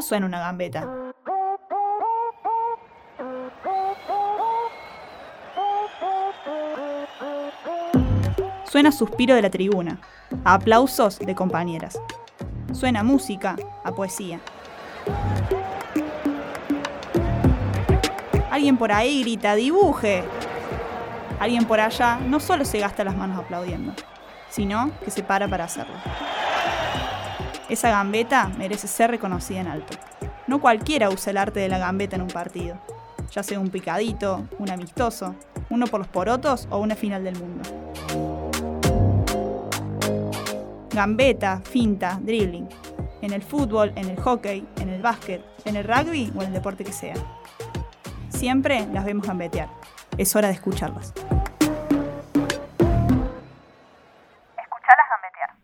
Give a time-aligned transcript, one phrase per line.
[0.00, 0.88] ¿Cómo suena una gambeta?
[8.64, 10.00] Suena suspiro de la tribuna,
[10.42, 12.00] a aplausos de compañeras.
[12.72, 14.40] Suena música, a poesía.
[18.50, 20.24] Alguien por ahí grita, dibuje.
[21.38, 23.92] Alguien por allá no solo se gasta las manos aplaudiendo,
[24.48, 25.96] sino que se para para hacerlo.
[27.70, 29.96] Esa gambeta merece ser reconocida en alto.
[30.48, 32.76] No cualquiera usa el arte de la gambeta en un partido,
[33.30, 35.36] ya sea un picadito, un amistoso,
[35.70, 37.62] uno por los porotos o una final del mundo.
[40.92, 42.68] Gambeta, finta, dribbling.
[43.22, 46.54] En el fútbol, en el hockey, en el básquet, en el rugby o en el
[46.54, 47.14] deporte que sea.
[48.30, 49.68] Siempre las vemos gambetear.
[50.18, 51.14] Es hora de escucharlas.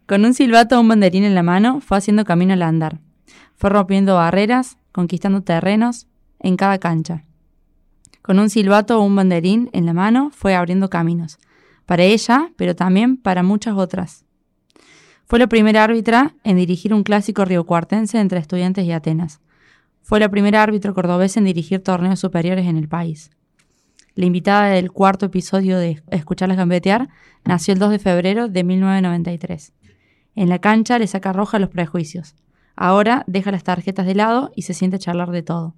[0.06, 3.00] Con un silbato o un banderín en la mano, fue haciendo camino al andar.
[3.56, 6.06] Fue rompiendo barreras, conquistando terrenos
[6.38, 7.24] en cada cancha.
[8.22, 11.38] Con un silbato o un banderín en la mano, fue abriendo caminos.
[11.86, 14.24] Para ella, pero también para muchas otras.
[15.24, 19.40] Fue la primera árbitra en dirigir un clásico riocuartense entre estudiantes y Atenas.
[20.02, 23.32] Fue la primera árbitro cordobés en dirigir torneos superiores en el país.
[24.14, 27.08] La invitada del cuarto episodio de Escucharlas gambetear
[27.44, 29.72] nació el 2 de febrero de 1993.
[30.36, 32.34] En la cancha le saca roja los prejuicios.
[32.76, 35.74] Ahora deja las tarjetas de lado y se siente a charlar de todo.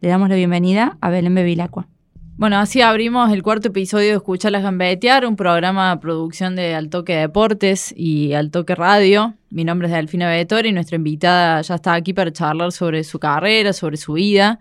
[0.00, 1.88] Le damos la bienvenida a Belén Bevilacqua.
[2.36, 7.16] Bueno, así abrimos el cuarto episodio de Escucharlas Gambetear, un programa de producción de Altoque
[7.16, 9.34] Deportes y Altoque Radio.
[9.50, 13.18] Mi nombre es Delfina Betor y nuestra invitada ya está aquí para charlar sobre su
[13.18, 14.60] carrera, sobre su vida,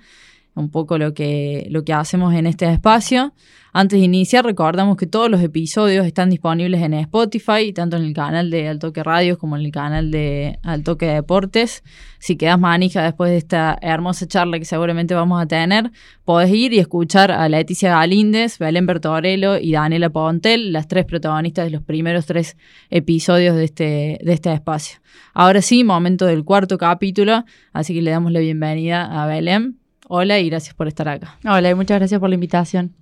[0.57, 3.33] un poco lo que, lo que hacemos en este espacio.
[3.73, 8.13] Antes de iniciar, recordamos que todos los episodios están disponibles en Spotify, tanto en el
[8.13, 11.83] canal de Altoque Radio como en el canal de Altoque Deportes.
[12.17, 15.91] Si quedas manija después de esta hermosa charla que seguramente vamos a tener,
[16.25, 21.65] podés ir y escuchar a Leticia Galíndez, Belén Bertorello y Daniela Pontel, las tres protagonistas
[21.65, 22.57] de los primeros tres
[22.89, 24.99] episodios de este, de este espacio.
[25.35, 29.77] Ahora sí, momento del cuarto capítulo, así que le damos la bienvenida a Belén.
[30.09, 31.37] Hola y gracias por estar acá.
[31.43, 32.95] Hola y muchas gracias por la invitación.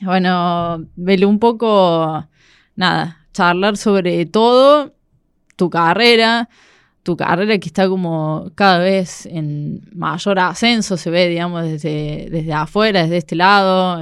[0.00, 2.26] Bueno, vele un poco,
[2.74, 4.92] nada, charlar sobre todo,
[5.54, 6.48] tu carrera,
[7.04, 12.52] tu carrera que está como cada vez en mayor ascenso, se ve, digamos, desde, desde
[12.52, 14.00] afuera, desde este lado.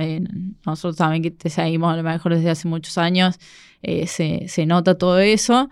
[0.64, 3.38] nosotros también que te seguimos a lo mejor desde hace muchos años,
[3.82, 5.68] eh, se, se, nota todo eso.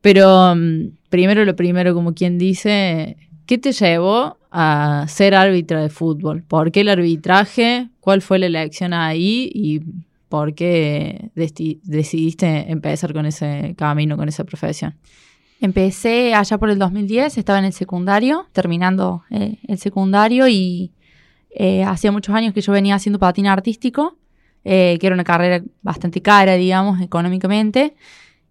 [0.00, 5.88] Pero mm, primero lo primero, como quien dice, ¿qué te llevó a ser árbitra de
[5.88, 6.42] fútbol?
[6.42, 7.88] ¿Por qué el arbitraje?
[8.00, 9.50] ¿Cuál fue la elección ahí?
[9.54, 9.82] ¿Y
[10.28, 14.94] por qué decidiste empezar con ese camino, con esa profesión?
[15.60, 20.92] Empecé allá por el 2010, estaba en el secundario, terminando eh, el secundario y
[21.50, 24.16] eh, hacía muchos años que yo venía haciendo patín artístico,
[24.64, 27.96] eh, que era una carrera bastante cara, digamos, económicamente.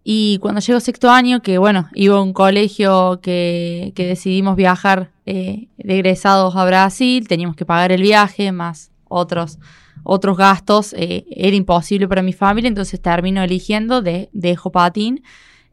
[0.09, 5.11] Y cuando llegó sexto año, que bueno, iba a un colegio que, que decidimos viajar
[5.25, 9.59] eh, egresados a Brasil, teníamos que pagar el viaje, más otros,
[10.05, 15.23] otros gastos, eh, era imposible para mi familia, entonces termino eligiendo de, dejo patín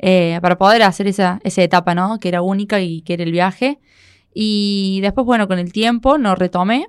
[0.00, 2.18] eh, para poder hacer esa, esa etapa, ¿no?
[2.18, 3.78] Que era única y que era el viaje.
[4.34, 6.88] Y después, bueno, con el tiempo no retomé.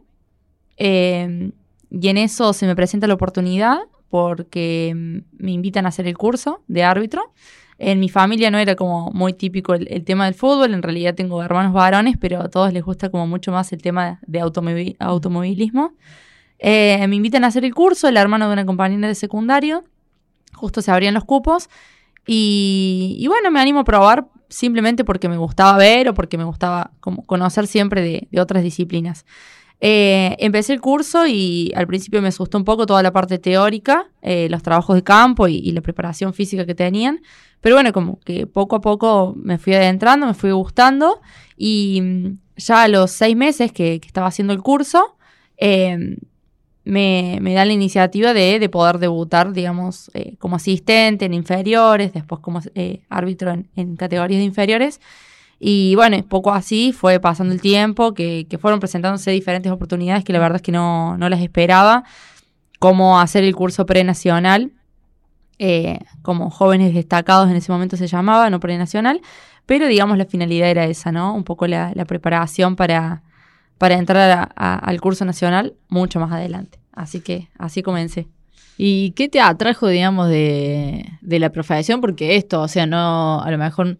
[0.79, 3.81] y en eso se me presenta la oportunidad
[4.15, 7.33] porque mm, me invitan a hacer el curso de árbitro.
[7.77, 11.43] En mi familia no era como muy típico el, tema del fútbol, en realidad tengo
[11.43, 15.91] hermanos varones, pero a todos les gusta como mucho más el tema de automovilismo.
[16.59, 19.83] Eh, me invitan a hacer el curso, el hermano de una compañera de secundario,
[20.53, 21.69] justo se abrían los cupos
[22.25, 26.91] y, bueno, me animo a probar simplemente porque me gustaba ver o porque me gustaba
[27.01, 29.25] conocer siempre de otras disciplinas.
[29.87, 34.09] Eh, empecé el curso y al principio me asustó un poco toda la parte teórica,
[34.23, 37.21] eh, los trabajos de campo y, la preparación física que tenían,
[37.61, 41.21] pero bueno, como que poco a poco me fui adentrando, me fui gustando
[41.55, 45.17] y mm, ya a los seis meses que, estaba haciendo el curso,
[45.55, 46.17] em,
[46.83, 52.59] me, da la iniciativa de, poder debutar, digamos, eh, como asistente en inferiores, después como
[53.09, 54.99] árbitro en categorías de inferiores.
[55.59, 60.39] Y bueno, poco así fue pasando el tiempo, que, fueron presentándose diferentes oportunidades que la
[60.39, 62.03] verdad es que no, las esperaba,
[62.79, 64.73] como hacer el curso prenacional,
[65.57, 69.21] eh, como jóvenes destacados en ese momento se llamaba, no prenacional,
[69.65, 71.33] pero digamos la finalidad era esa, ¿no?
[71.33, 73.23] Un poco la, preparación para,
[73.77, 76.79] para entrar al curso nacional mucho más adelante.
[76.91, 78.27] Así que así comencé.
[78.77, 82.01] ¿Y qué te atrajo, digamos, de, de la profesión?
[82.01, 83.97] Porque esto, o sea, no, a lo mejor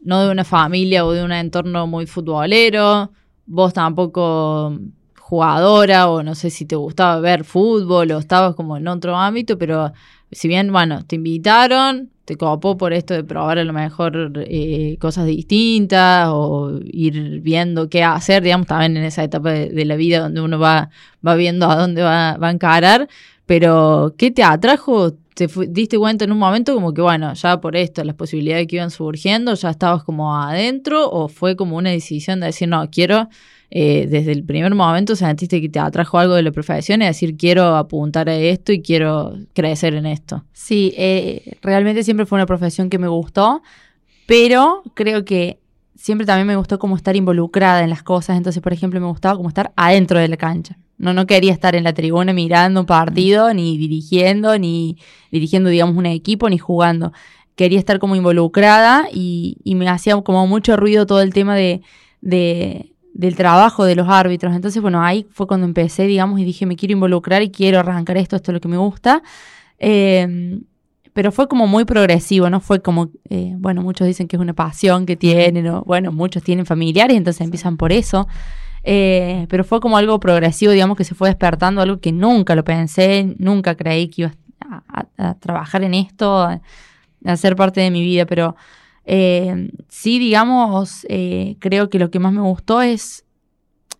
[0.00, 3.10] no de una familia o de un entorno muy futbolero,
[3.46, 4.78] vos tampoco
[5.18, 9.58] jugadora o no sé si te gustaba ver fútbol o estabas como en otro ámbito,
[9.58, 9.92] pero
[10.30, 14.96] si bien, bueno, te invitaron, te copó por esto de probar a lo mejor eh,
[15.00, 20.20] cosas distintas o ir viendo qué hacer, digamos, también en esa etapa de, la vida
[20.20, 20.90] donde uno va,
[21.26, 23.08] va viendo a dónde va, va a encarar,
[23.46, 25.12] pero ¿qué te atrajo?
[25.36, 28.76] ¿Te diste cuenta en un momento como que, bueno, ya por esto, las posibilidades que
[28.76, 33.28] iban surgiendo, ya estabas como adentro o fue como una decisión de decir, no, quiero
[33.70, 37.36] eh, desde el primer momento sentiste que te atrajo algo de la profesión y decir
[37.36, 40.42] quiero apuntar a esto y quiero crecer en esto.
[40.54, 43.62] Sí, eh, realmente siempre fue una profesión que me gustó,
[44.26, 45.58] pero creo que
[45.96, 49.36] siempre también me gustó como estar involucrada en las cosas, entonces por ejemplo me gustaba
[49.36, 50.78] como estar adentro de la cancha.
[50.98, 54.96] No, no quería estar en la tribuna mirando un partido, ni dirigiendo, ni
[55.30, 57.12] dirigiendo, digamos, un equipo, ni jugando.
[57.54, 61.82] Quería estar como involucrada y, y me hacía como mucho ruido todo el tema de,
[62.20, 64.54] de del trabajo de los árbitros.
[64.54, 68.18] Entonces, bueno, ahí fue cuando empecé, digamos, y dije, me quiero involucrar y quiero arrancar
[68.18, 69.22] esto, esto es lo que me gusta.
[69.78, 70.62] Em,
[71.14, 74.52] pero fue como muy progresivo, no fue como, eh, bueno, muchos dicen que es una
[74.52, 78.28] pasión que tienen, o bueno, muchos tienen familiares, entonces empiezan por eso.
[78.88, 82.62] Eh, pero fue como algo progresivo, digamos, que se fue despertando, algo que nunca lo
[82.62, 84.34] pensé, nunca creí que iba
[85.18, 86.60] a, trabajar en esto, a,
[87.24, 88.54] a ser parte de mi vida, pero
[89.06, 93.24] eh, sí, digamos, eh, creo que lo que más me gustó es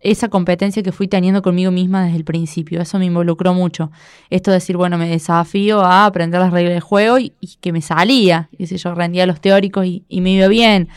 [0.01, 2.81] esa competencia que fui teniendo conmigo misma desde el principio.
[2.81, 3.89] Eso me involucró mucho.
[4.29, 7.81] Esto de decir, bueno, me desafío a aprender las reglas del juego y, que me
[7.81, 8.49] salía.
[8.59, 10.89] si yo rendía los teóricos y, me iba bien.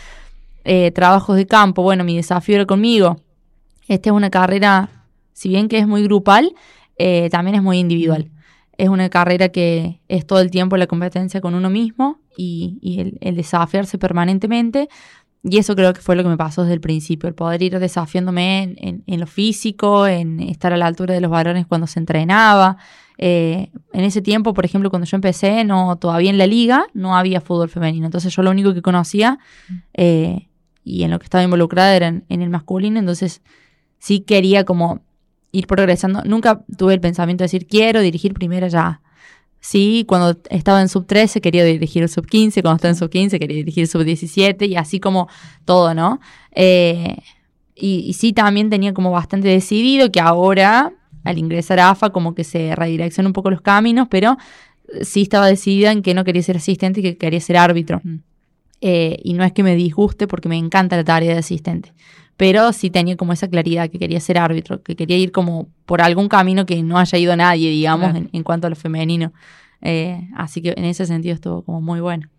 [0.64, 3.16] Eh, trabajos de campo, bueno, mi desafío era conmigo.
[3.90, 4.88] Esta es una carrera,
[5.32, 6.54] si bien que es muy grupal,
[7.30, 8.30] también es muy individual.
[8.80, 13.36] Es una carrera que es todo el tiempo la competencia con uno mismo y, el,
[13.36, 14.88] desafiarse permanentemente.
[15.42, 17.78] Y eso creo que fue lo que me pasó desde el principio, el poder ir
[17.78, 22.76] desafiándome en, lo físico, en estar a la altura de los varones cuando se entrenaba.
[23.18, 27.16] Eh, en ese tiempo, por ejemplo, cuando yo empecé, no todavía en la liga no
[27.16, 28.06] había fútbol femenino.
[28.06, 29.38] Entonces yo lo único que conocía
[29.94, 30.48] eh,
[30.84, 32.98] y en lo que estaba involucrada era en, en el masculino.
[32.98, 33.42] Entonces
[34.00, 35.00] sí quería como
[35.52, 36.22] ir progresando.
[36.24, 39.00] Nunca tuve el pensamiento de decir, quiero dirigir primero ya.
[39.60, 43.10] Sí, cuando estaba en sub 13 quería dirigir el sub 15, cuando estaba en sub
[43.10, 45.28] 15 quería dirigir el sub 17 y así como
[45.66, 46.18] todo, ¿no?
[46.52, 47.18] Eh,
[47.74, 50.92] y, sí, también tenía como bastante decidido que ahora,
[51.24, 54.36] al ingresar a AFA, como que se redireccionan un poco los caminos, pero
[55.02, 58.00] sí estaba decidida en que no quería ser asistente y que quería ser árbitro.
[58.82, 61.92] Eh, y no es que me disguste porque me encanta la tarea de asistente
[62.40, 66.00] pero sí tenía como esa claridad que quería ser árbitro, que quería ir como por
[66.00, 69.34] algún camino que no haya ido nadie, digamos, en, cuanto a lo femenino.
[69.82, 72.30] Eh, así que en ese sentido estuvo como muy bueno.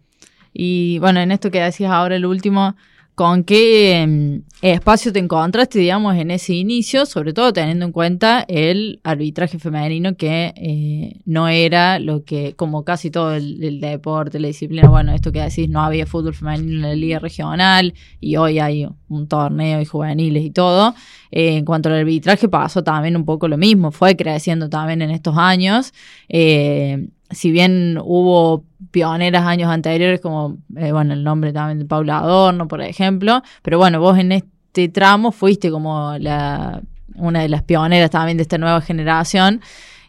[0.54, 2.76] Y bueno, en esto que decías ahora, el último,
[3.22, 8.44] ¿Con qué em, espacio te encontraste, digamos, en ese inicio, sobre todo teniendo en cuenta
[8.48, 14.48] el arbitraje femenino que eh, no era lo que, como casi todo el, deporte, la
[14.48, 18.58] disciplina, bueno, esto que decís, no había fútbol femenino en la liga regional y hoy
[18.58, 20.96] hay un torneo y juveniles y todo.
[21.30, 25.12] Eh, en cuanto al arbitraje pasó también un poco lo mismo, fue creciendo también en
[25.12, 25.94] estos años.
[26.28, 32.20] Eh, si bien hubo pioneras años anteriores, como, eh, bueno, el nombre también de Paula
[32.20, 36.82] Adorno, por ejemplo, pero bueno, vos en este tramo fuiste como la,
[37.16, 39.62] una de las pioneras también de esta nueva generación.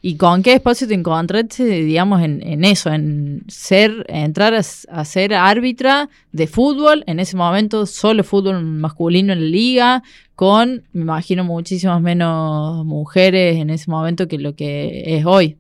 [0.05, 6.09] ¿Y con qué espacio te encontraste, digamos, en, eso, en ser, entrar a, ser árbitra
[6.33, 10.03] de fútbol, en ese momento solo fútbol masculino en la liga,
[10.35, 15.57] con, me imagino, muchísimas menos mujeres en ese momento que lo que es hoy?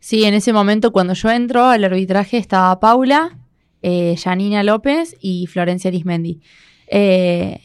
[0.00, 3.38] Sí, en ese momento cuando yo entro al arbitraje estaba Paula,
[3.82, 6.40] eh, Janina López y Florencia Arismendi.
[6.88, 7.60] Eh,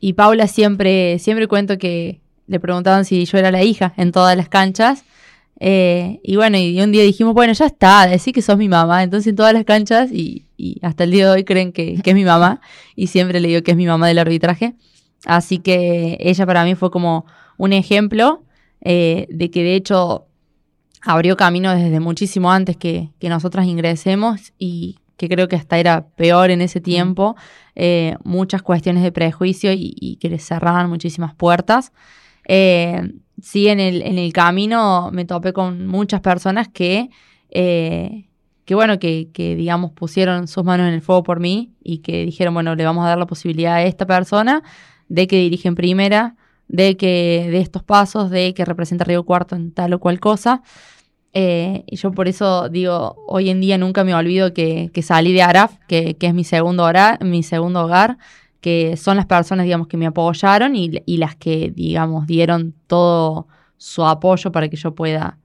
[0.00, 4.36] y Paula siempre, siempre cuento que le preguntaban si yo era la hija en todas
[4.36, 5.04] las canchas.
[5.60, 9.04] Eh, y bueno, y un día dijimos, bueno, ya está, decir que sos mi mamá.
[9.04, 10.46] Entonces en todas las canchas, y,
[10.82, 12.60] hasta el día de hoy creen que, es mi mamá,
[12.96, 14.74] y siempre le digo que es mi mamá del arbitraje.
[15.24, 17.26] Así que ella para mí fue como
[17.58, 18.42] un ejemplo
[18.82, 20.29] de que de hecho
[21.02, 26.50] abrió camino desde muchísimo antes que, nosotras ingresemos y que creo que hasta era peor
[26.50, 27.36] en ese tiempo,
[27.74, 31.92] eh, muchas cuestiones de prejuicio y, que les cerraban muchísimas puertas.
[32.46, 33.02] Eh,
[33.42, 37.10] sí, en el, en el camino me topé con muchas personas que,
[37.50, 38.28] eh,
[38.64, 42.24] que bueno, que, que, digamos pusieron sus manos en el fuego por mí y que
[42.24, 44.62] dijeron, bueno, le vamos a dar la posibilidad a esta persona
[45.08, 46.36] de que dirige en primera,
[46.70, 50.62] de que de estos pasos, de que representa Río Cuarto en tal o cual cosa.
[51.32, 55.42] Eh, y yo por eso digo, hoy en día nunca me olvido que, salí de
[55.42, 58.18] Araf, que, es mi segundo, hogar, mi segundo hogar,
[58.60, 63.48] que son las personas, digamos, que me apoyaron y, y las que, digamos, dieron todo
[63.76, 65.38] su apoyo para que yo pueda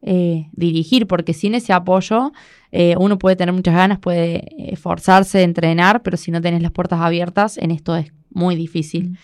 [0.00, 2.32] eh, dirigir, porque sin ese apoyo
[2.70, 7.00] eh, uno puede tener muchas ganas, puede esforzarse, entrenar, pero si no tenés las puertas
[7.00, 9.10] abiertas, en esto es muy difícil.
[9.10, 9.16] Mm.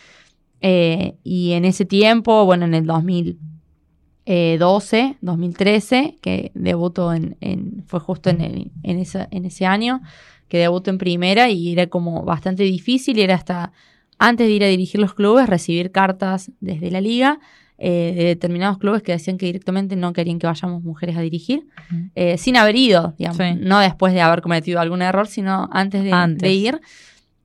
[0.67, 8.01] Eh, y en ese tiempo, bueno, en el 2012, 2013, que debuto en, en- fue
[8.01, 10.01] justo en, el- en, esa- en ese año,
[10.49, 13.73] que debuto en primera y era como bastante difícil y era hasta
[14.19, 17.41] antes de ir a dirigir los clubes, recibir cartas desde la liga
[17.77, 21.67] eh, de determinados clubes que decían que directamente no querían que vayamos mujeres a dirigir,
[22.15, 23.55] eh, sin haber ido, digamos, Sí.
[23.59, 26.43] no después de haber cometido algún error, sino antes de, Antes.
[26.43, 26.81] de ir.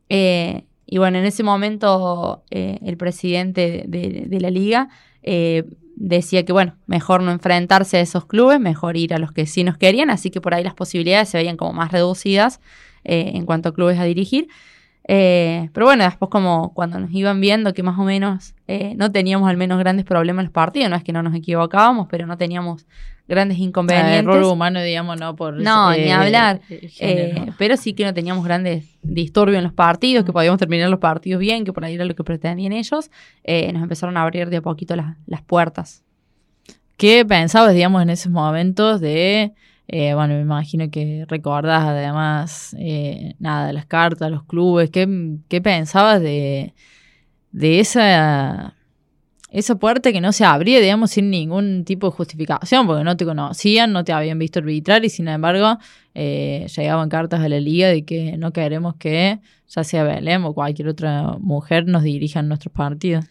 [0.08, 4.90] Eh, y bueno, en ese momento eh, el presidente de, la liga
[5.22, 5.64] eh,
[5.96, 9.64] decía que, bueno, mejor no enfrentarse a esos clubes, mejor ir a los que sí
[9.64, 12.60] nos querían, así que por ahí las posibilidades se veían como más reducidas
[13.04, 14.48] eh, en cuanto a clubes a dirigir.
[15.04, 18.54] Pero bueno, después como cuando nos iban viendo que más o menos
[18.96, 22.06] no teníamos al menos grandes problemas en los partidos, no es que no nos equivocábamos,
[22.12, 22.86] pero no teníamos
[23.30, 24.36] grandes inconvenientes.
[24.36, 25.54] Error humano, digamos, no por...
[25.54, 26.60] No, ni hablar.
[26.70, 26.90] eh.
[27.00, 31.00] Eh, pero sí que no teníamos grandes disturbios en los partidos, que podíamos terminar los
[31.00, 33.10] partidos bien, que por ahí era lo que pretendían ellos.
[33.44, 36.04] Eh, nos empezaron a abrir de a poquito las, las puertas.
[36.98, 39.54] ¿Qué pensabas, digamos, en esos momentos de,
[39.88, 45.08] eh, bueno, me imagino que recordás además, eh, nada, las cartas, los clubes, ¿qué,
[45.48, 46.74] qué pensabas de,
[47.54, 48.76] de esa,
[49.52, 53.26] esa puerta que no se abría, digamos, sin ningún tipo de justificación, porque no te
[53.26, 55.78] conocían, no te habían visto arbitrar y sin embargo
[56.14, 60.54] eh, llegaban cartas a la liga de que no queremos que, ya sea Belém o
[60.54, 63.26] cualquier otra mujer, nos dirijan nuestros partidos?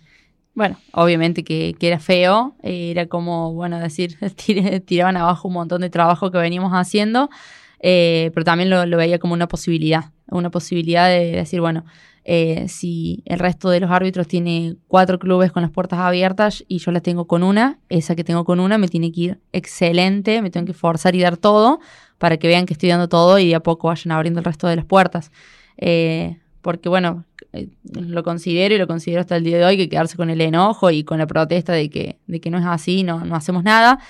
[0.55, 5.83] Bueno, obviamente que, que era feo, era como, bueno, decir, tir- tiraban abajo un montón
[5.83, 7.31] de trabajo que veníamos haciendo,
[7.79, 11.85] eh, pero también lo, lo veía como una posibilidad, una posibilidad de decir, bueno,
[12.31, 16.77] eh, si el resto de los árbitros tiene cuatro clubes con las puertas abiertas y
[16.77, 20.43] yo las tengo con una, esa que tengo con una me tiene que ir excelente,
[20.43, 21.81] me tengo que forzar y dar todo
[22.19, 24.67] para que vean que estoy dando todo y de a poco vayan abriendo el resto
[24.67, 25.33] de las puertas.
[25.79, 29.89] Eh, porque bueno, eh, lo considero y lo considero hasta el día de hoy que
[29.89, 33.05] quedarse con el enojo y con la protesta de que, de que no es así,
[33.05, 34.01] no, no hacemos nada.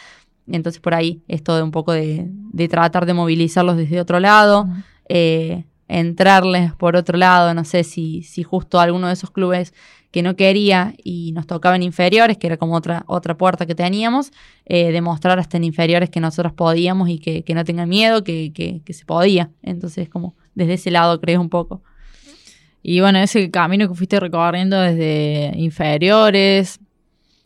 [0.49, 4.67] Entonces por ahí esto de un poco de, de tratar de movilizarlos desde otro lado,
[5.09, 9.75] eh, entrarles por otro lado, no sé si, si justo alguno de esos clubes
[10.11, 14.31] que no quería y nos tocaban inferiores, que era como otra, otra puerta que teníamos,
[14.65, 18.53] eh, demostrar hasta en inferiores que nosotros podíamos y que, que no tengan miedo, que,
[18.53, 19.51] que, que se podía.
[19.63, 21.83] Entonces como desde ese lado creo un poco.
[22.83, 26.81] Y bueno, ese camino que fuiste recorriendo desde inferiores,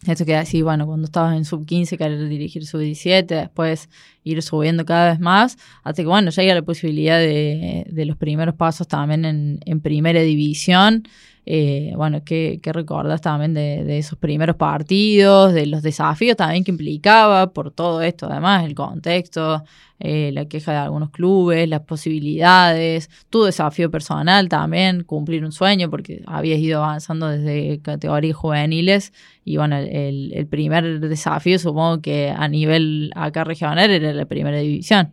[0.06, 3.88] eso que así, bueno, cuando estabas en sub 15, querer dirigir sub 17, después
[4.24, 8.54] ir subiendo cada vez más, hasta que bueno, llega la posibilidad de, de los primeros
[8.54, 11.04] pasos también en, en primera división.
[11.44, 16.62] Eh, bueno, ¿qué, qué recordás también de, de esos primeros partidos, de los desafíos también
[16.62, 19.64] que implicaba por todo esto, además, el contexto,
[19.98, 25.90] eh, la queja de algunos clubes, las posibilidades, tu desafío personal también, cumplir un sueño,
[25.90, 29.12] porque habías ido avanzando desde categorías juveniles
[29.44, 34.58] y bueno, el, el primer desafío supongo que a nivel acá regional era la primera
[34.58, 35.12] división.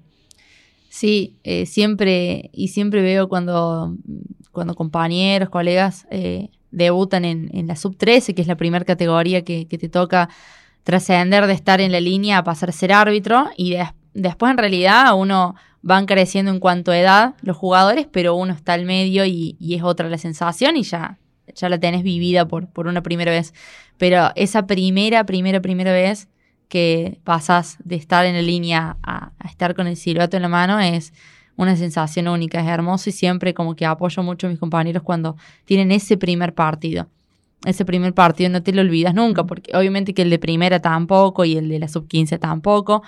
[0.90, 3.96] Sí, eh, siempre, y siempre veo cuando,
[4.52, 9.44] cuando compañeros, colegas eh, debutan en, en la sub 13, que es la primera categoría
[9.44, 10.30] que, que te toca
[10.84, 14.58] trascender de estar en la línea a pasar a ser árbitro, y des- después en
[14.58, 19.26] realidad uno van creciendo en cuanto a edad los jugadores, pero uno está al medio
[19.26, 21.20] y, y es otra la sensación y ya,
[21.56, 23.54] ya la tenés vivida por, por una primera vez.
[23.98, 26.28] Pero esa primera, primera, primera vez
[26.70, 30.80] que pasas de estar en la línea a, estar con el silbato en la mano
[30.80, 31.14] es
[31.58, 35.36] una sensación única, es hermoso y siempre como que apoyo mucho a mis compañeros cuando
[35.66, 37.08] tienen ese primer partido.
[37.66, 41.44] Ese primer partido no te lo olvidas nunca, porque obviamente que el de primera tampoco
[41.44, 43.04] y el de la sub 15 tampoco.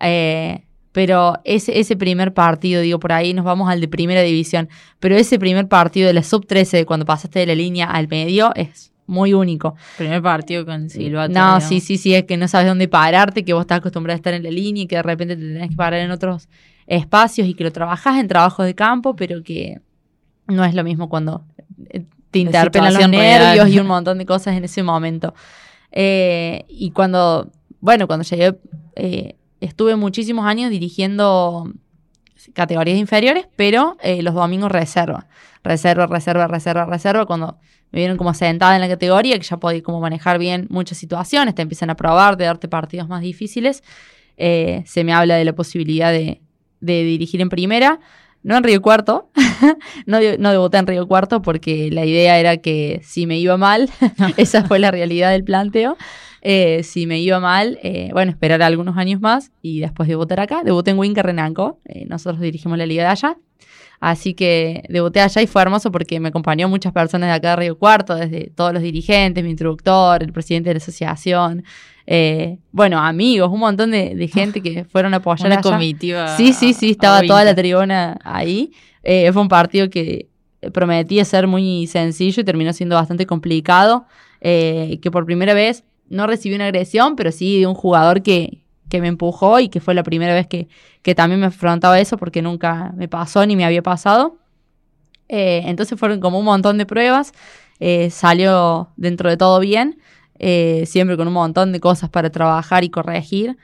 [0.00, 4.68] eh, pero ese, ese primer partido, digo, por ahí nos vamos al de primera división,
[5.00, 8.06] pero ese primer partido de la sub 13, de cuando pasaste de la línea al
[8.06, 9.76] medio, es muy único.
[9.96, 11.32] Primer partido con Silvato.
[11.32, 14.18] No, sí, sí, sí, es que no sabes dónde pararte, que vos estás acostumbrado a
[14.18, 16.48] estar en la línea y que de repente te tenés que parar en otros
[16.86, 19.80] espacios y que lo trabajás en trabajos de campo, pero que
[20.46, 21.44] no es lo mismo cuando
[22.30, 23.10] te interpelan los real.
[23.10, 25.34] nervios y un montón de cosas en ese momento.
[25.92, 28.58] Eh, y cuando, bueno, cuando llegué,
[28.96, 31.72] eh, estuve muchísimos años dirigiendo
[32.52, 35.26] categorías inferiores, pero eh, los domingos reserva.
[35.62, 37.24] Reserva, reserva, reserva, reserva.
[37.24, 37.58] Cuando
[37.94, 41.54] me vieron como sentada en la categoría, que ya podía como manejar bien muchas situaciones,
[41.54, 43.84] te empiezan a probar, de darte partidos más difíciles.
[44.36, 46.40] eh, se me habla de la posibilidad de,
[46.80, 48.00] de dirigir en primera.
[48.42, 49.30] no en Río Cuarto,
[50.06, 53.88] no, no debuté en Río Cuarto porque la idea era que si me iba mal,
[54.36, 55.96] esa fue la realidad del planteo,
[56.46, 60.62] eh, si me iba mal, eh, bueno, esperar algunos años más y después debutar acá.
[60.62, 63.38] Debuté en Winca Renanco, eh, nosotros dirigimos la liga de allá.
[64.00, 67.56] Así que debuté allá y fue hermoso porque me acompañó muchas personas de acá de
[67.56, 71.64] Río Cuarto, desde todos los dirigentes, mi introductor, el presidente de la asociación,
[72.70, 75.62] bueno, amigos, un montón de, gente que fueron a apoyar Una allá.
[75.62, 76.36] comitiva.
[76.36, 78.72] Sí, sí, sí, estaba toda la tribuna ahí.
[79.02, 80.28] Eh, fue un partido que
[80.72, 84.06] prometía ser muy sencillo y terminó siendo bastante complicado.
[84.46, 88.63] eh, que por primera vez no recibí una agresión, pero sí de un jugador que,
[88.88, 90.68] que me empujó y que fue la primera vez que,
[91.02, 94.38] que también me afrontaba eso porque nunca me pasó ni me había pasado.
[95.28, 97.32] Eh, entonces fueron como un montón de pruebas.
[97.80, 99.98] eh, salió dentro de todo bien,
[100.38, 103.56] eh, siempre con un montón de cosas para trabajar y corregir.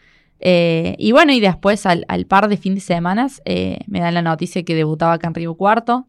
[0.42, 3.42] Y bueno, y después al, par de fin de semanas
[3.86, 6.06] me dan la noticia que debutaba acá en Río Cuarto.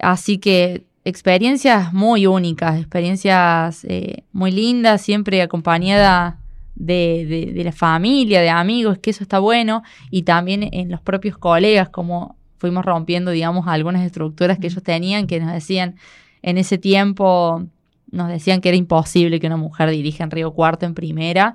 [0.00, 3.86] Así que experiencias muy únicas, experiencias
[4.32, 6.40] muy lindas, siempre acompañada
[6.74, 11.00] de, de- de la familia, de amigos, que eso está bueno, y también en los
[11.00, 15.96] propios colegas, como fuimos rompiendo, digamos, algunas estructuras que ellos tenían, que nos decían
[16.42, 17.64] en ese tiempo,
[18.10, 21.54] nos decían que era imposible que una mujer dirija en Río Cuarto en primera.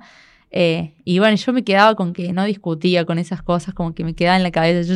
[0.52, 4.04] Eh, y bueno, yo me quedaba con que no discutía con esas cosas, como que
[4.04, 4.92] me quedaba en la cabeza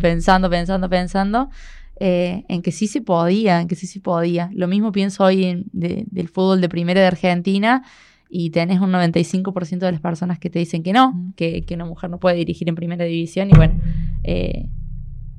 [0.00, 1.50] pensando, pensando, pensando,
[1.98, 4.50] eh, en que sí se podía, en que sí se podía.
[4.54, 7.82] Lo mismo pienso hoy en- de- del fútbol de primera de Argentina
[8.28, 11.84] y tenés un 95% de las personas que te dicen que no, que, que una
[11.86, 13.74] mujer no puede dirigir en primera división y bueno,
[14.24, 14.66] eh,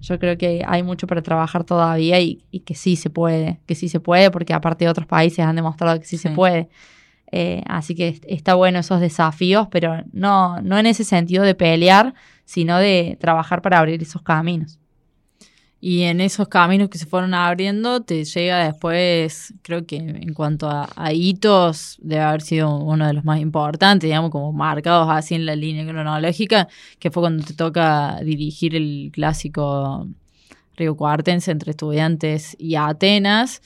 [0.02, 3.76] yo creo que hay mucho para trabajar todavía y, y que sí se puede, que
[3.76, 6.70] sí se puede porque aparte otros países han demostrado que sí, se puede.
[7.32, 11.54] Eh, así que est- está bueno esos desafíos, pero no, no en ese sentido de
[11.54, 12.14] pelear,
[12.46, 14.79] sino de trabajar para abrir esos caminos.
[15.82, 20.70] Y en esos caminos que se fueron abriendo, te llega después, creo que en cuanto
[20.70, 25.46] a, hitos, debe haber sido uno de los más importantes, digamos, como marcados así en
[25.46, 26.68] la línea cronológica,
[27.00, 30.06] que fue cuando te toca dirigir el clásico
[30.76, 33.62] Río Cuartense entre estudiantes y Atenas.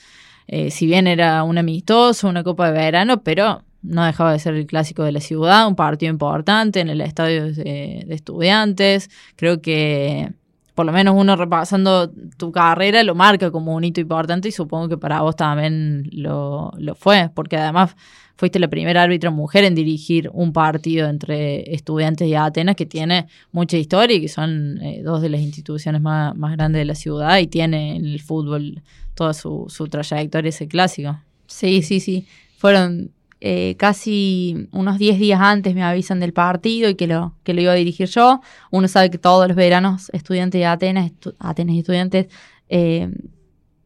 [0.46, 4.54] Eh, si bien era un amistoso, una copa de verano, pero no dejaba de ser
[4.54, 9.10] el clásico de la ciudad, un partido importante en el estadio de, de estudiantes.
[9.36, 10.32] Creo que
[10.74, 14.88] por lo menos uno repasando tu carrera lo marca como un hito importante y supongo
[14.88, 17.94] que para vos también lo, lo fue, porque además
[18.36, 23.26] fuiste la primera árbitra mujer en dirigir un partido entre estudiantes y Atenas que tiene
[23.52, 27.38] mucha historia y que son eh, dos de las instituciones más, grandes de la ciudad
[27.38, 28.82] y tiene en el fútbol
[29.14, 31.20] toda su, su trayectoria ese clásico.
[31.46, 32.26] Sí, sí, sí.
[32.56, 33.12] Fueron
[33.46, 37.60] eh, casi unos 10 días antes me avisan del partido y que lo, que lo
[37.60, 38.40] iba a dirigir yo.
[38.70, 42.28] Uno sabe que todos los veranos estudiantes de Atenas, Atenas y estudiantes
[42.70, 43.10] eh,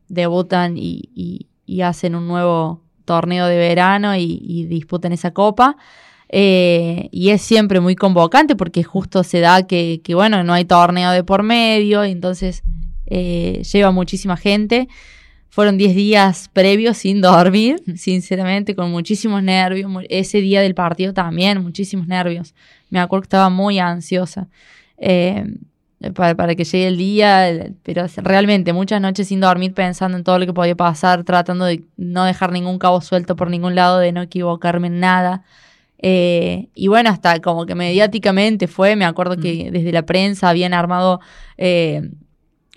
[0.07, 1.49] debutan y,
[1.83, 5.77] hacen un nuevo torneo de verano y, disputan esa copa.
[6.29, 10.67] Eh, y es siempre muy convocante porque justo se da que, que, bueno, no hay
[10.67, 12.63] torneo de por medio, entonces
[13.11, 14.87] lleva muchísima gente.
[15.51, 19.91] Fueron 10 días previos sin dormir, sinceramente, con muchísimos nervios.
[20.09, 22.55] Ese día del partido también, muchísimos nervios.
[22.91, 24.49] Me acuerdo que estaba muy ansiosa
[24.99, 25.45] eh,
[26.15, 30.39] para, para que llegue el día, pero realmente muchas noches sin dormir pensando en todo
[30.39, 34.13] lo que podía pasar, tratando de no dejar ningún cabo suelto por ningún lado, de
[34.13, 35.45] no equivocarme en nada.
[36.01, 40.73] Eh, y bueno, hasta como que mediáticamente fue, me acuerdo que desde la prensa habían
[40.73, 41.21] armado
[41.57, 42.11] eh,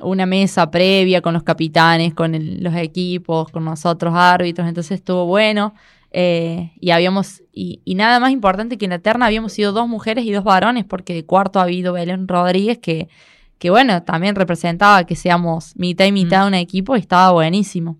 [0.03, 5.25] una mesa previa con los capitanes, con el- los equipos, con nosotros árbitros, entonces estuvo
[5.25, 5.73] bueno.
[6.13, 9.87] eh, y habíamos, y, y nada más importante que en la terna habíamos sido dos
[9.87, 13.07] mujeres y dos varones, porque de cuarto ha habido Belén Rodríguez, que,
[13.57, 17.97] que bueno, también representaba que seamos mitad y mitad de un equipo y estaba buenísimo.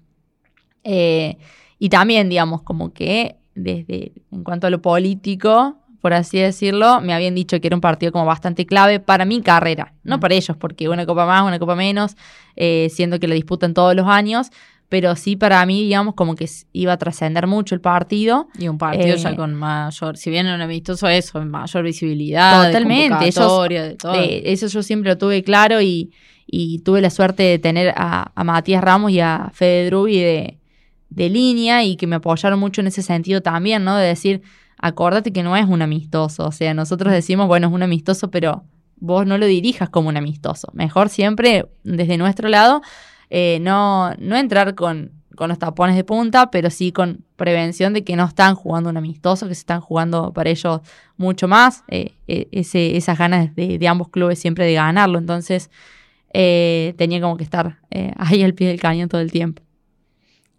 [0.83, 1.37] Eh,
[1.79, 7.13] y también, digamos, como que desde, en cuanto a lo político, por así decirlo, me
[7.13, 10.19] habían dicho que era un partido como bastante clave para mi carrera, no Mm.
[10.19, 12.15] para ellos, porque una copa más, una copa menos,
[12.55, 14.49] eh, siendo que lo disputan todos los años,
[14.89, 18.49] pero sí para mí, digamos, como que iba a trascender mucho el partido.
[18.59, 22.65] Y un partido Eh, ya con mayor, si bien era un amistoso eso, mayor visibilidad,
[22.65, 23.65] Totalmente, de todo.
[24.15, 26.11] Eh, eso yo siempre lo tuve claro y,
[26.45, 30.57] y tuve la suerte de tener a, a Matías Ramos y a Fede Drubi de,
[31.09, 33.95] de línea y que me apoyaron mucho en ese sentido también, ¿no?
[33.95, 34.41] De decir,
[34.81, 38.63] acordate que no es un amistoso, o sea, nosotros decimos, bueno, es un amistoso, pero
[38.97, 40.69] vos no lo dirijas como un amistoso.
[40.73, 42.81] Mejor siempre, desde nuestro lado,
[43.29, 48.03] eh, no, no entrar con, con los tapones de punta, pero sí con prevención de
[48.03, 50.81] que no están jugando un amistoso, que se están jugando para ellos
[51.17, 55.17] mucho más, eh, eh, esas ganas de, de ambos clubes siempre de ganarlo.
[55.17, 55.69] Entonces,
[56.33, 59.61] eh, tenía como que estar eh, ahí al pie del cañón todo el tiempo.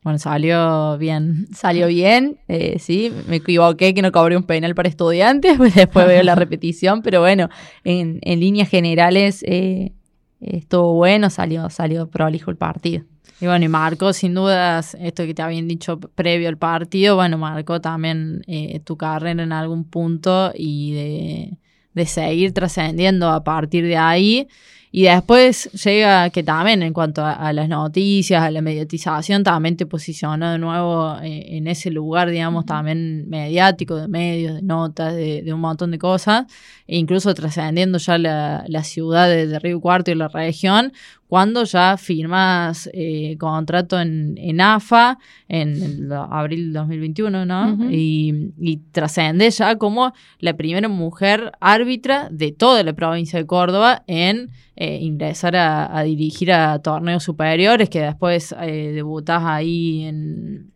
[0.03, 1.47] Bueno, salió bien.
[1.55, 6.07] Salió bien, eh, sí, me equivoqué que no cobré un penal para estudiantes, pues después
[6.07, 7.49] veo la repetición, pero bueno,
[7.85, 9.93] en, en líneas generales eh,
[10.41, 13.05] estuvo bueno, salió, salió prolijo el partido.
[13.41, 17.39] Y bueno, y marcó sin dudas esto que te habían dicho previo al partido, bueno,
[17.39, 21.59] marcó también eh, tu carrera en algún punto y de,
[21.95, 24.49] de seguir trascendiendo a partir de ahí.
[24.95, 29.75] Y después llega que también en cuanto a, a las noticias, a la mediatización, también
[29.75, 35.15] te posicionó de nuevo eh, en ese lugar, digamos, también mediático, de medios, de notas,
[35.15, 36.45] de, de un montón de cosas,
[36.87, 40.93] e incluso trascendiendo ya la, la ciudad de, de Río Cuarto y la región,
[41.33, 45.17] cuando ya firmas eh, contrato en, en AFA
[45.49, 47.73] en el abril del 2021, ¿no?
[47.73, 47.85] Ujú.
[47.91, 54.03] Y, y trascendes ya como la primera mujer árbitra de toda la provincia de Córdoba
[54.07, 60.71] en eh, ingresar a, a dirigir a torneos superiores, que después eh, debutás ahí en,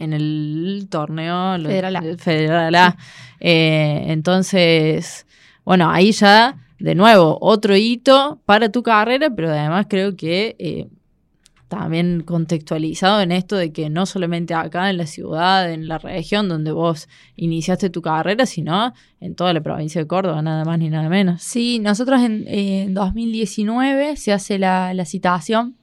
[0.00, 2.02] en el torneo lo- Federal A.
[2.18, 2.96] Federal A.
[3.40, 5.26] Eh, entonces,
[5.64, 10.88] bueno, ahí ya, de nuevo, otro hito para tu carrera, pero además creo que eh,
[11.68, 16.48] también contextualizado en esto de que no solamente acá en la ciudad, en la región
[16.48, 20.88] donde vos iniciaste tu carrera, sino en toda la provincia de Córdoba, nada más ni
[20.88, 21.42] nada menos.
[21.42, 25.76] Sí, nosotros en, en 2019 se hace la, la citación.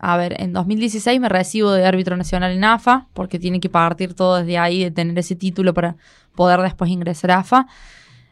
[0.00, 4.14] A ver, en 2016 me recibo de árbitro nacional en AFA, porque tiene que partir
[4.14, 5.96] todo desde ahí, de tener ese título para
[6.36, 7.66] poder después ingresar a AFA.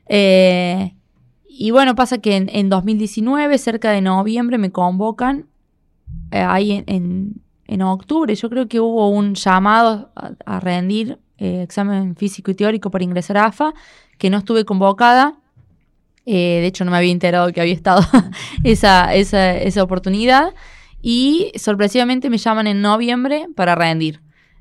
[0.09, 0.95] Eh,
[1.59, 5.47] y bueno, pasa que en, en 2019, cerca de noviembre, me convocan.
[6.31, 11.19] eh, ahí en, en, en octubre, yo creo que hubo un llamado a, a rendir
[11.39, 13.75] eh, examen físico y teórico para ingresar a AFA,
[14.19, 15.35] que no estuve convocada.
[16.27, 18.03] Eh, de hecho, no me había enterado que había estado
[18.65, 20.55] esa, esa, esa oportunidad.
[21.03, 24.21] Y sorpresivamente me llaman en noviembre para rendir.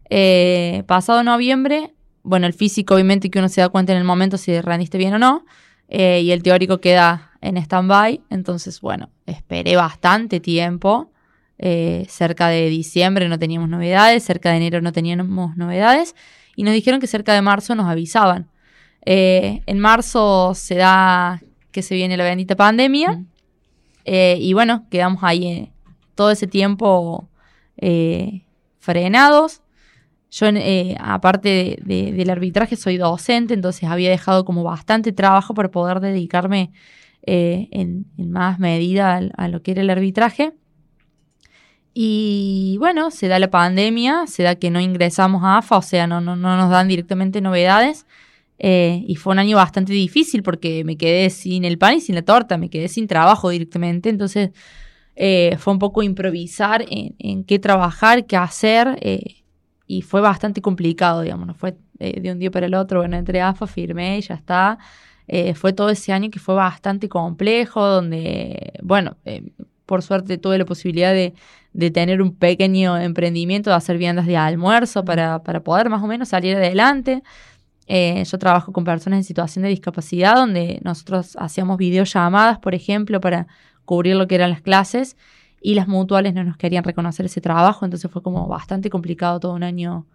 [0.09, 4.37] Eh, pasado noviembre, bueno, el físico obviamente que uno se da cuenta en el momento
[4.37, 5.45] si rendiste bien o no.
[5.87, 8.21] Eh, y el teórico queda en stand-by.
[8.29, 11.11] Entonces, bueno, esperé bastante tiempo.
[11.57, 16.15] Eh, cerca de diciembre no teníamos novedades, cerca de enero no teníamos novedades.
[16.55, 18.49] Y nos dijeron que cerca de marzo nos avisaban.
[19.05, 23.11] Eh, en marzo se da que se viene la bendita pandemia.
[23.11, 23.27] Mm.
[24.05, 25.71] eh, y bueno, quedamos ahí
[26.15, 27.29] todo ese tiempo
[28.79, 29.61] frenados.
[30.35, 35.53] Yo, eh, aparte de- de- del arbitraje, soy docente, entonces había dejado como bastante trabajo
[35.53, 36.71] para poder dedicarme
[37.25, 40.51] eh, en, más medida a, lo que era el arbitraje.
[41.93, 46.05] Y bueno, se da la pandemia, se da que no ingresamos a AFA, o sea,
[46.05, 48.05] no, no, no nos dan directamente novedades.
[48.59, 52.15] Eh, y fue un año bastante difícil porque me quedé sin el pan y sin
[52.15, 54.09] la torta, me quedé sin trabajo directamente.
[54.09, 54.51] Entonces
[55.59, 58.99] fue un poco improvisar en, qué trabajar, qué hacer.
[59.87, 62.99] Y fue bastante complicado, digamos, no fue eh, de un día para el otro.
[62.99, 64.77] Bueno, entré a AFA, firmé y ya está.
[65.27, 69.51] Eh, fue todo ese año que fue bastante complejo, donde, bueno, eh,
[69.85, 71.33] por suerte tuve la posibilidad de,
[71.73, 76.07] de tener un pequeño emprendimiento, de hacer viandas de almuerzo para, para poder más o
[76.07, 77.21] menos salir adelante.
[77.87, 83.19] Eh, yo trabajo con personas en situación de discapacidad, donde nosotros hacíamos videollamadas, por ejemplo,
[83.21, 83.47] para
[83.83, 85.17] cubrir lo que eran las clases,
[85.65, 89.53] y las mutuales no nos querían reconocer ese trabajo, entonces fue como bastante complicado todo
[89.53, 90.05] un año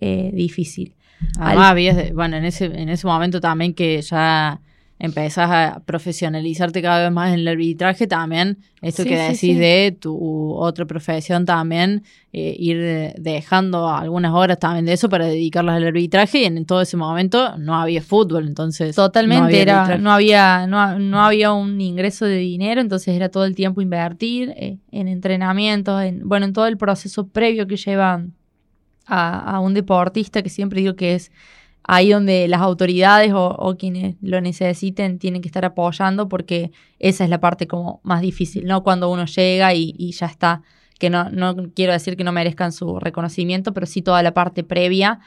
[0.00, 0.94] eh, difícil.
[1.36, 4.60] Además, habías, bueno, en ese, en ese momento también que ya
[4.98, 9.54] empezás a profesionalizarte cada vez más en el arbitraje, también esto Sí, que decís sí.
[9.54, 15.76] de tu otra profesión también, eh, ir dejando algunas horas también de eso para dedicarlas
[15.76, 18.94] al arbitraje y en todo ese momento no había fútbol, entonces...
[18.94, 23.28] Totalmente, no había era, no había, no, no había un ingreso de dinero, entonces era
[23.28, 27.76] todo el tiempo invertir eh, en entrenamientos, en, bueno, en todo el proceso previo que
[27.76, 28.24] lleva
[29.06, 31.32] a, a un deportista, que siempre digo que es
[31.84, 37.30] ahí donde las autoridades o, quienes lo necesiten tienen que estar apoyando, porque esa es
[37.30, 38.82] la parte como más difícil, ¿no?
[38.82, 40.62] Cuando uno llega y, ya está,
[40.98, 44.64] que no, no quiero decir que no merezcan su reconocimiento, pero sí toda la parte
[44.64, 45.20] previa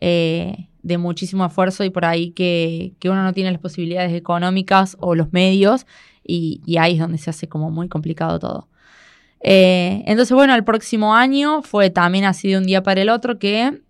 [0.00, 4.96] eh, de muchísimo esfuerzo y por ahí que, que uno no tiene las posibilidades económicas
[5.00, 5.86] o los medios
[6.24, 8.68] y, y ahí es donde se hace como muy complicado todo.
[9.42, 13.38] Eh, entonces, bueno, el próximo año fue también así de un día para el otro
[13.38, 13.80] que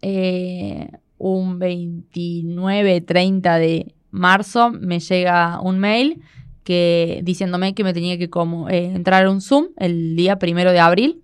[0.00, 0.90] eh,
[1.22, 6.20] un 29, 30 de marzo me llega un mail
[6.64, 10.72] que diciéndome que me tenía que como, eh, entrar a un Zoom el día primero
[10.72, 11.22] de abril,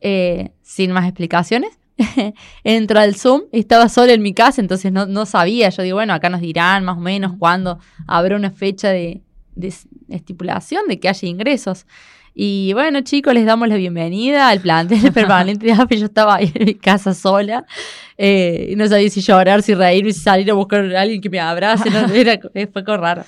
[0.00, 1.78] eh, sin más explicaciones.
[2.64, 5.68] Entro al Zoom, estaba sola en mi casa, entonces no, no sabía.
[5.68, 9.22] Yo digo, bueno, acá nos dirán más o menos cuándo habrá una fecha de,
[9.54, 9.72] de
[10.08, 11.86] estipulación de que haya ingresos.
[12.38, 15.96] Y bueno, chicos, les damos la bienvenida al plantel permanente de AFE.
[15.96, 17.64] Yo estaba ahí en mi casa sola.
[18.18, 21.40] Eh, no sabía si llorar, si reír, si salir a buscar a alguien que me
[21.40, 21.90] abrace.
[21.90, 23.24] No, era, fue algo raro.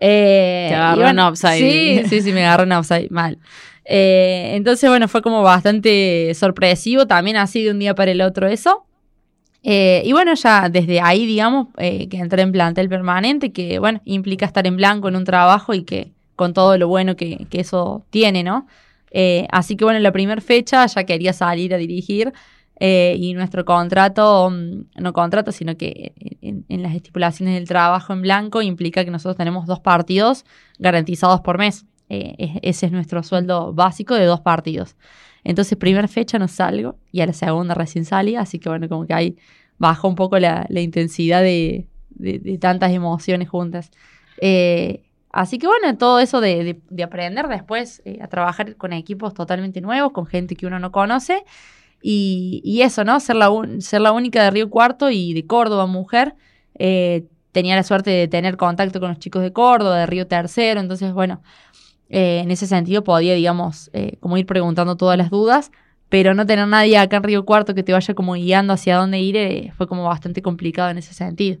[0.00, 1.58] Eh, Te agarró en offside.
[1.58, 3.38] Sí, sí, sí, me agarró en offside, mal.
[3.84, 8.48] Eh, entonces, bueno, fue como bastante sorpresivo también así de un día para el otro
[8.48, 8.86] eso.
[9.66, 14.02] Eh, y bueno, ya desde ahí, digamos, eh, que entré en plantel permanente, que bueno,
[14.04, 18.04] implica estar en blanco en un trabajo y que con todo lo bueno que, eso
[18.10, 18.66] tiene, ¿no?
[19.10, 22.34] Eh, así que bueno, la primera fecha ya quería salir a dirigir
[22.80, 28.62] y nuestro contrato, mm, no contrato, sino que en, las estipulaciones del trabajo en blanco
[28.62, 30.44] implica que nosotros tenemos dos partidos
[30.78, 31.86] garantizados por mes.
[32.08, 34.96] ese es nuestro sueldo básico de dos partidos.
[35.44, 39.06] Entonces, primera fecha no salgo y a la segunda recién salí, así que bueno, como
[39.06, 39.36] que ahí
[39.78, 41.86] bajó un poco la, intensidad de,
[42.60, 43.90] tantas emociones juntas.
[44.40, 49.82] Eh, así que bueno, todo eso de, aprender después eh, a trabajar con equipos totalmente
[49.82, 51.44] nuevos, con gente que uno no conoce.
[52.06, 53.18] Y, eso, ¿no?
[53.18, 56.34] Ser la, ser la única de Río Cuarto y de Córdoba, mujer.
[56.78, 60.80] Eh, tenía la suerte de tener contacto con los chicos de Córdoba, de Río Tercero,
[60.80, 61.40] entonces, bueno,
[62.10, 65.70] eh, en ese sentido podía, digamos, eh, como ir preguntando todas las dudas,
[66.10, 69.20] pero no tener nadie acá en Río Cuarto que te vaya como guiando hacia dónde
[69.20, 71.60] ir eh, fue como bastante complicado en ese sentido.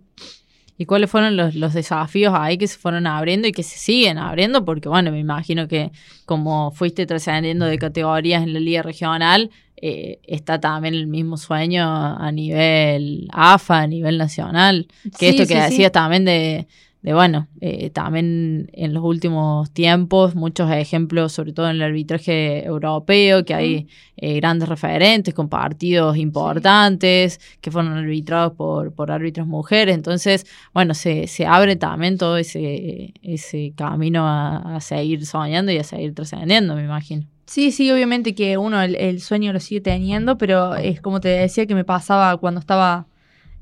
[0.76, 4.18] ¿Y cuáles fueron los, los, desafíos ahí que se fueron abriendo y que se siguen
[4.18, 4.64] abriendo?
[4.64, 5.92] Porque, bueno, me imagino que
[6.26, 12.32] como fuiste trascendiendo de categorías en la liga regional, está también el mismo sueño a
[12.32, 14.88] nivel AFA, a nivel nacional.
[15.18, 16.66] Que esto que decías también de,
[17.04, 22.64] de bueno, eh, también en los últimos tiempos, muchos ejemplos, sobre todo en el arbitraje
[22.64, 29.46] europeo, que hay eh, grandes referentes con partidos importantes que fueron arbitrados por, por árbitros
[29.46, 29.94] mujeres.
[29.94, 35.84] Entonces, bueno, se, se abre también todo ese, ese camino a, seguir soñando y a
[35.84, 37.26] seguir trascendiendo, me imagino.
[37.44, 41.66] Sí, sí, obviamente que uno el, sueño lo sigue teniendo, pero es como te decía
[41.66, 43.08] que me pasaba cuando estaba...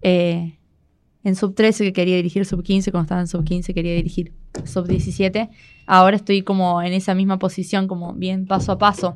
[0.00, 0.58] Eh,
[1.24, 4.32] en sub 13 que quería dirigir sub 15, cuando estaba en sub 15 quería dirigir
[4.64, 5.50] sub 17.
[5.86, 9.14] Ahora estoy como en esa misma posición, como bien paso a paso.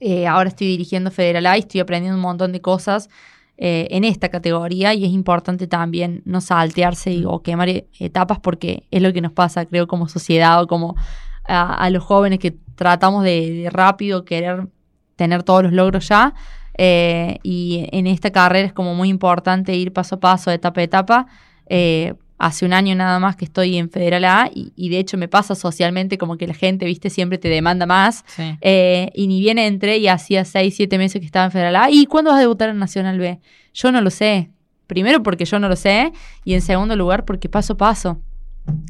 [0.00, 3.08] Eh, ahora estoy dirigiendo Federal A y estoy aprendiendo un montón de cosas
[3.56, 7.68] eh, en esta categoría y es importante también no saltearse o quemar
[8.00, 10.96] etapas porque es lo que nos pasa, creo, como sociedad o como
[11.44, 14.66] a, los jóvenes que tratamos de rápido querer
[15.14, 16.34] tener todos los logros ya
[16.76, 20.84] eh, y en esta carrera es como muy importante ir paso a paso, etapa a
[20.84, 21.26] etapa.
[21.66, 25.28] Eh, hace un año nada más que estoy en Federal A y, de hecho me
[25.28, 28.24] pasa socialmente como que la gente, viste, siempre te demanda más.
[28.60, 31.90] Eh, y ni bien entré y hacía 6, 7 meses que estaba en Federal A.
[31.90, 33.40] ¿Y cuándo vas a debutar en Nacional B?
[33.72, 34.50] Yo no lo sé.
[34.86, 36.12] Primero porque yo no lo sé
[36.44, 38.20] y en segundo lugar porque paso a paso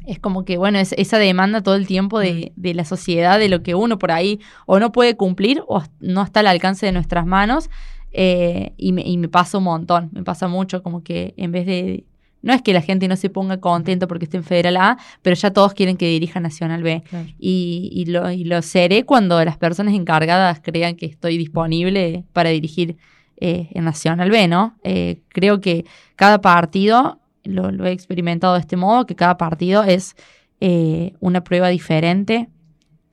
[0.06, 3.48] es como que, bueno, es esa demanda todo el tiempo de, de, la sociedad, de
[3.48, 6.92] lo que uno por ahí o no puede cumplir o no está al alcance de
[6.92, 7.70] nuestras manos.
[8.12, 11.66] Eh, y, me, y me pasa un montón, me pasa mucho, como que en vez
[11.66, 12.04] de...
[12.42, 15.34] No es que la gente no se ponga contento porque esté en Federal A, pero
[15.34, 17.02] ya todos quieren que dirija Nacional B.
[17.38, 22.50] Y, y, lo, y lo seré cuando las personas encargadas crean que estoy disponible para
[22.50, 22.98] dirigir
[23.38, 24.76] eh, en Nacional B, ¿no?
[24.84, 30.16] Eh, creo que cada partido lo, he experimentado de este modo, que cada partido es
[30.61, 32.48] eh, una prueba diferente,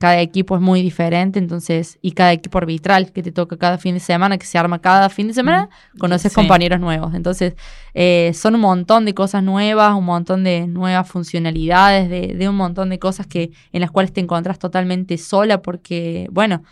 [0.02, 3.94] cada equipo es muy diferente, entonces, y cada equipo arbitral que te toca cada fin
[3.94, 7.14] de semana, que se arma cada fin de semana, mm, conoces compañeros nuevos.
[7.14, 7.54] Entonces,
[7.94, 12.56] eh, son un montón de cosas nuevas, un montón de nuevas funcionalidades, de, de un
[12.56, 16.64] montón de cosas que en las cuales te encontrás totalmente sola porque, bueno,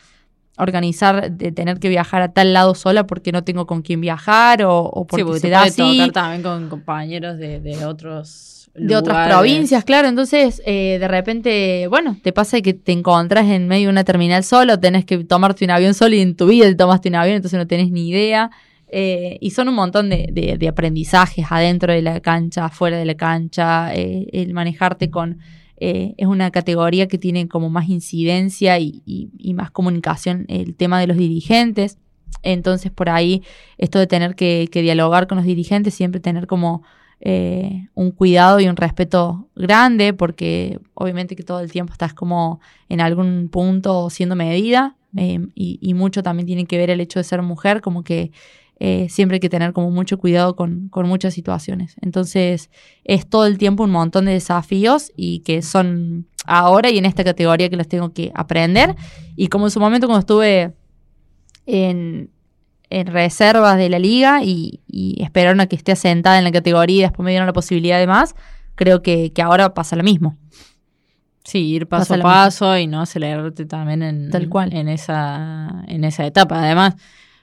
[0.63, 4.63] organizar de tener que viajar a tal lado sola porque no tengo con quién viajar
[4.63, 5.99] o, o porque, sí, se da así.
[5.99, 10.09] tocar también con compañeros de, de otros de otras provincias, claro.
[10.09, 14.45] Entonces, eh, de repente, bueno, te pasa que te encontrás en medio de una terminal
[14.45, 17.37] solo, tenés que tomarte un avión solo y en tu vida te tomaste un avión,
[17.37, 18.51] entonces no tenés ni idea.
[18.93, 23.15] Eh, y son un montón de, de, aprendizajes adentro de la cancha, afuera de la
[23.15, 25.39] cancha, eh, el manejarte con
[25.83, 31.07] eh, es una categoría que tiene como más incidencia y, más comunicación el tema de
[31.07, 31.99] los dirigentes.
[32.43, 33.43] Entonces, por ahí,
[33.79, 36.83] esto de tener que, dialogar con los dirigentes, siempre tener como
[37.21, 42.61] eh, un cuidado y un respeto grande, porque obviamente que todo el tiempo estás como
[42.91, 47.19] en algún punto siendo medida, eh, y, y, mucho también tiene que ver el hecho
[47.19, 48.33] de ser mujer, como que
[48.83, 51.97] eh, siempre hay que tener como mucho cuidado con, con, muchas situaciones.
[52.01, 52.71] Entonces
[53.05, 57.23] es todo el tiempo un montón de desafíos y que son ahora y en esta
[57.23, 58.97] categoría que los tengo que aprender.
[59.37, 60.73] Y como en su momento cuando estuve
[61.67, 62.31] en,
[62.89, 66.97] en reservas de la liga y, y, esperaron a que esté asentada en la categoría
[66.97, 68.35] y después me dieron la posibilidad de más,
[68.77, 70.39] creo que, que ahora pasa lo mismo.
[71.45, 74.73] Sí, ir paso Pasa a paso y no acelerarte también en, Tal cual.
[74.73, 76.63] en esa en esa etapa.
[76.63, 76.95] Además,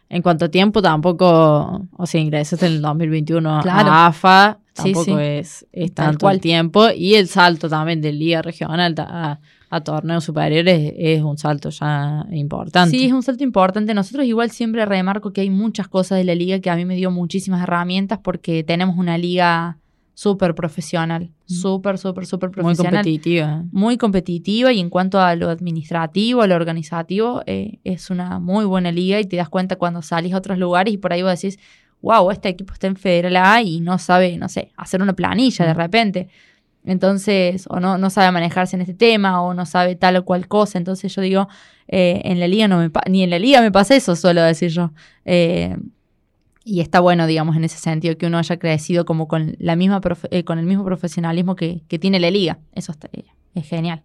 [0.10, 3.90] en cuanto a tiempo, tampoco, o sea, ingresaste en el 2021 Claro.
[3.90, 5.12] a AFA, Sí, tampoco sí.
[5.24, 6.36] es, es Tal tanto cual.
[6.36, 6.86] el tiempo.
[6.96, 9.40] Y el salto también de liga regional a,
[9.72, 12.96] a torneos superiores es un salto ya importante.
[12.96, 13.94] Sí, es un salto importante.
[13.96, 16.96] Nosotros igual siempre remarco que hay muchas cosas de la liga que a mí me
[16.96, 19.78] dio muchísimas herramientas porque tenemos una liga
[20.20, 21.54] súper profesional, Mm.
[21.54, 22.94] súper, súper, súper muy profesional.
[23.04, 23.64] competitiva.
[23.72, 28.66] muy competitiva y en cuanto a lo administrativo, a lo organizativo, eh, es una muy
[28.66, 31.40] buena liga y te das cuenta cuando salís a otros lugares y por ahí vos
[31.40, 31.60] decís,
[32.02, 35.66] wow, este equipo está en Federal A y no sabe, no sé, hacer una planilla
[35.68, 35.78] de Mm.
[35.78, 36.28] repente.
[36.84, 40.48] Entonces, o no, no sabe manejarse en este tema, o no sabe tal o cual
[40.48, 40.80] cosa.
[40.80, 41.48] Entonces yo digo,
[41.88, 44.70] eh, en la liga no me ni en la liga me pasa eso, suelo decir
[44.72, 44.92] yo.
[45.26, 45.76] Eh,
[46.68, 50.02] y está bueno, digamos, en ese sentido, que uno haya crecido como con la misma
[50.32, 52.60] eh, con el mismo profesionalismo que, que tiene la liga.
[52.74, 53.24] Eso está, eh,
[53.56, 54.04] es genial.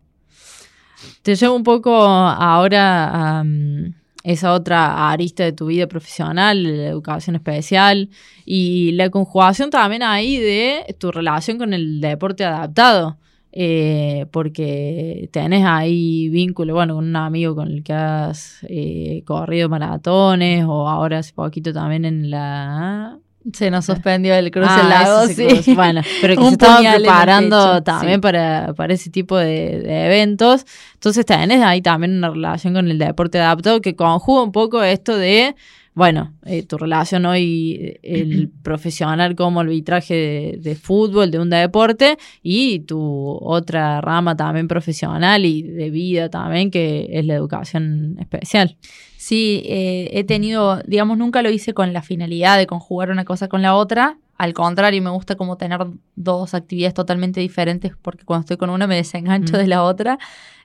[1.22, 6.88] Te llevo un poco ahora a mm, esa otra arista de tu vida profesional, la
[6.90, 8.10] educación especial
[8.44, 13.18] y la conjugación también ahí de tu relación con el deporte adaptado.
[13.54, 19.68] Eh, porque tenés ahí vínculo, bueno, con un amigo con el que has eh, corrido
[19.68, 23.18] maratones o ahora hace poquito también en la...
[23.52, 25.46] Se nos suspendió el cruce Ah, lago, sí.
[25.46, 25.74] cruzó.
[25.74, 28.20] Bueno, pero que se estaban preparando también sí.
[28.20, 30.64] para, para ese tipo de, de eventos.
[30.94, 35.16] Entonces tenés ahí también una relación con el deporte adaptado que conjuga un poco esto
[35.16, 35.56] de,
[35.94, 42.16] bueno, eh, tu relación hoy, el profesional como arbitraje de, de fútbol, de un deporte,
[42.42, 42.98] y tu
[43.42, 48.76] otra rama también profesional y de vida también, que es la educación especial.
[49.16, 53.48] Sí, eh, he tenido, digamos, nunca lo hice con la finalidad de conjugar una cosa
[53.48, 54.18] con la otra.
[54.36, 55.78] Al contrario, me gusta como tener
[56.16, 59.58] dos actividades totalmente diferentes porque cuando estoy con una me desengancho Mm.
[59.58, 60.18] de la otra.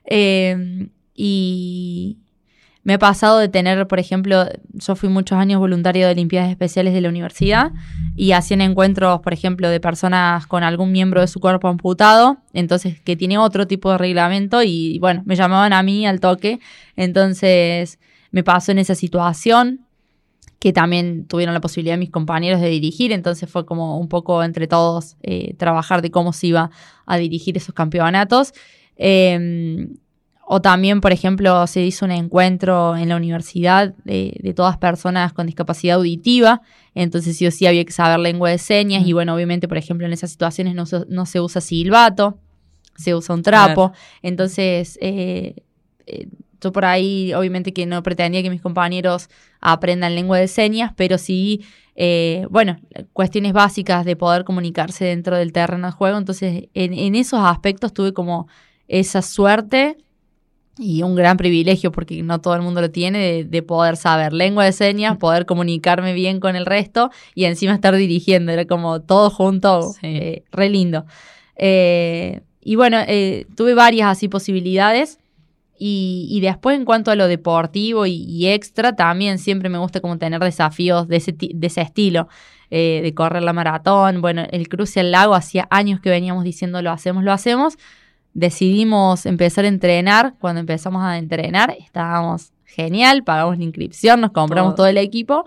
[0.06, 2.18] Eh, y
[2.88, 6.94] me ha pasado de tener, por ejemplo, yo fui muchos años voluntario de Olimpiadas Especiales
[6.94, 7.70] de la universidad
[8.16, 12.98] y hacían encuentros, por ejemplo, de personas con algún miembro de su cuerpo amputado, entonces
[12.98, 16.60] que tiene otro tipo de reglamento y bueno, me llamaban a mí al toque,
[16.96, 17.98] entonces
[18.30, 19.84] me pasó en esa situación
[20.58, 24.66] que también tuvieron la posibilidad mis compañeros de dirigir, entonces fue como un poco entre
[24.66, 26.70] todos eh, trabajar de cómo se iba
[27.04, 28.54] a dirigir esos campeonatos.
[28.96, 29.88] Eh,
[30.50, 35.32] o también, por ejemplo, se hizo un encuentro en la universidad de, de todas personas
[35.34, 36.62] con discapacidad auditiva,
[36.94, 39.06] entonces sí o sí había que saber lengua de señas.
[39.06, 42.38] Y bueno, obviamente, por ejemplo, en esas situaciones no, se- no se usa silbato,
[42.96, 45.54] se usa un trapo, entonces eh,
[46.06, 46.28] eh,
[46.60, 49.28] yo por ahí obviamente que no pretendía que mis compañeros
[49.60, 51.60] aprendan lengua de señas, pero sí,
[51.94, 52.78] eh, bueno,
[53.12, 57.92] cuestiones básicas de poder comunicarse dentro del terreno de juego, entonces en, en esos aspectos
[57.92, 58.48] tuve como
[58.88, 59.98] esa suerte
[60.78, 64.32] y un gran privilegio porque no todo el mundo lo tiene de, de poder saber
[64.32, 69.00] lengua de señas, poder comunicarme bien con el resto y encima estar dirigiendo, era como
[69.00, 69.98] todo junto, Sí.
[70.02, 71.04] eh, re lindo.
[71.56, 75.18] Eh, y bueno, eh, tuve varias así posibilidades.
[75.80, 80.00] Y, y después en cuanto a lo deportivo y, y extra, también siempre me gusta
[80.00, 82.26] como tener desafíos de ese, de ese estilo,
[82.72, 84.20] eh, de correr la maratón.
[84.20, 87.76] Bueno, el cruce al lago hacía años que veníamos diciendo lo hacemos, lo hacemos.
[88.34, 90.34] Decidimos empezar a entrenar.
[90.38, 94.84] Cuando empezamos a entrenar estábamos genial, pagamos la inscripción, nos compramos Todo.
[94.84, 95.44] todo, el equipo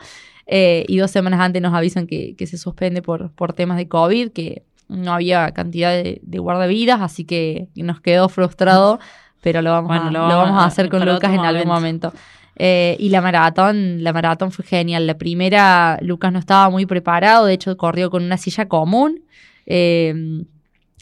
[0.48, 3.88] eh, y dos semanas antes nos avisan que, que se suspende por, por temas de
[3.88, 9.00] COVID, que no había cantidad de, de guardavidas, así que nos quedó frustrado,
[9.42, 12.08] pero lo vamos, Bueno, a, lo lo vamos a- hacer con Lucas en algún momento.
[12.10, 12.14] momento.
[12.58, 15.08] Eh, y la maratón, la maratón fue genial.
[15.08, 19.22] La primera, Lucas no estaba muy preparado, de hecho corrió con una silla común.
[19.66, 20.44] Eh,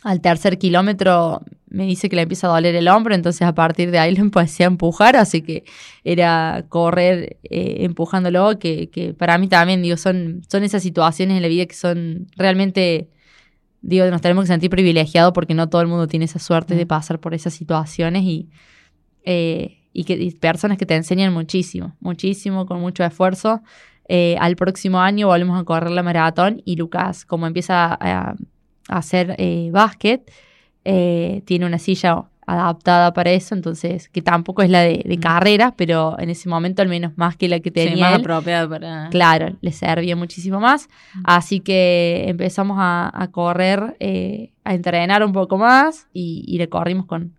[0.04, 3.92] al tercer kilómetro me dice que le empieza a doler el hombro, entonces a partir
[3.92, 5.66] de ahí lo empecé a empujar, así que
[6.04, 11.42] era correr eh, empujándolo, que, que para mí también, digo, son, son esas situaciones en
[11.42, 13.10] la vida que son realmente,
[13.82, 16.86] digo, nos tenemos que sentir privilegiados porque no todo el mundo tiene esa suerte de
[16.86, 16.88] Mm.
[16.88, 18.50] pasar por esas situaciones y,
[19.26, 23.62] eh, y que y personas que te enseñan muchísimo, muchísimo, con mucho esfuerzo.
[24.08, 28.36] Eh, al próximo año volvemos a correr la maratón y Lucas, como empieza a
[28.90, 30.30] hacer eh, básquet,
[30.86, 35.22] eh, tiene una silla adaptada para eso, entonces, que tampoco es la de, de Mm.
[35.22, 38.22] carrera, pero en ese momento al menos más que la que Sí, tenía más él.
[38.22, 39.10] apropiada para...
[39.12, 40.90] Claro, le servía muchísimo más.
[41.26, 46.68] Así que empezamos a, a correr, eh, a entrenar un poco más y, y le
[46.70, 47.34] corrimos con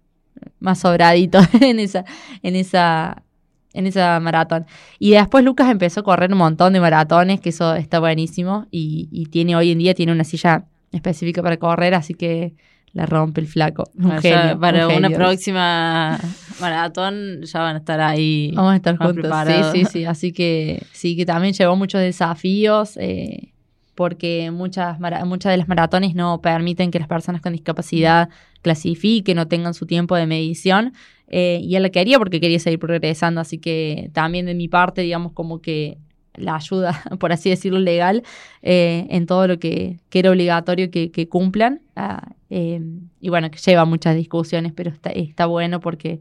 [0.60, 2.04] más sobradito en esa,
[2.44, 3.24] en esa,
[3.72, 4.64] en esa maratón.
[5.00, 8.66] Y después Lucas empezó a correr un montón de maratones, que eso está buenísimo.
[8.70, 12.54] Y, y tiene hoy en día tiene una silla específica para correr, así que
[12.92, 13.84] la rompe el flaco.
[13.94, 15.18] Un Para, ya- genio, para un una genio.
[15.18, 16.18] próxima
[16.60, 18.52] maratón ya van a estar ahí.
[18.54, 19.14] Vamos a estar juntos.
[19.14, 19.72] preparados.
[19.72, 20.04] Sí, sí, sí.
[20.04, 22.96] Así que sí, que también llevó muchos desafíos.
[22.96, 23.52] eh,
[23.94, 28.30] porque muchas, muchas de las maratones no permiten que las personas con discapacidad
[28.62, 30.94] clasifiquen o tengan su tiempo de medición.
[31.28, 33.40] eh, y él la quería porque quería seguir progresando.
[33.42, 35.98] Así que también de mi parte, digamos, como que
[36.34, 38.22] la ayuda, por así decirlo, legal
[38.62, 41.82] eh, en todo lo que, era obligatorio que, cumplan.
[41.96, 42.80] Ah, eh,
[43.20, 46.20] y bueno, que lleva muchas discusiones, pero está, bueno porque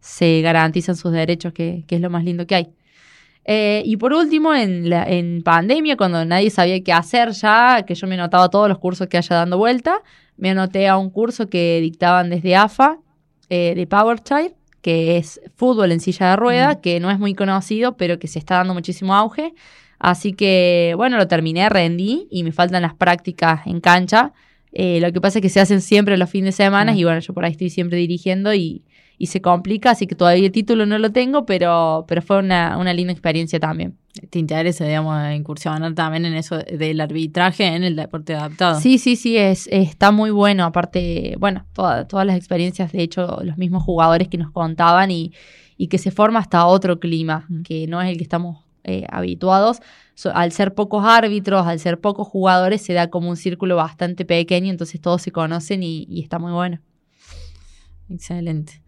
[0.00, 2.74] se garantizan sus derechos, que, que es lo más lindo que hay.
[3.44, 7.94] Eh, y por último, en, la, en pandemia, cuando nadie sabía qué hacer ya, que
[7.94, 10.02] yo me anotaba todos los cursos que haya dando vuelta,
[10.36, 12.98] me anoté a un curso que dictaban desde AFA
[13.48, 14.52] eh, de PowerChild,
[14.82, 18.38] que es fútbol en silla de rueda, que no es muy conocido, pero que se
[18.38, 19.54] está dando muchísimo auge.
[19.98, 24.32] Así que, bueno, lo terminé, rendí y me faltan las prácticas en cancha.
[24.72, 26.96] Eh, lo que pasa es que se hacen siempre los fines de semana Mm.
[26.96, 28.82] y bueno, yo por ahí estoy siempre dirigiendo y,
[29.22, 32.78] y se complica, así que todavía el título no lo tengo, pero, pero fue una,
[32.78, 33.98] una linda experiencia también.
[34.30, 38.80] ¿Te interesa, digamos, incursionar también en eso del arbitraje en el deporte adaptado?
[38.80, 40.64] Sí, sí, sí, es, está muy bueno.
[40.64, 45.32] Aparte, bueno, toda- todas las experiencias, de hecho, los mismos jugadores que nos contaban y,
[45.76, 47.62] y que se forma hasta otro clima, Mm.
[47.62, 49.80] que no es el que estamos eh, habituados.
[50.14, 54.24] So- al ser pocos árbitros, al ser pocos jugadores, se da como un círculo bastante
[54.24, 56.80] pequeño, entonces todos se conocen y, y está muy bueno.
[58.08, 58.82] Excelente.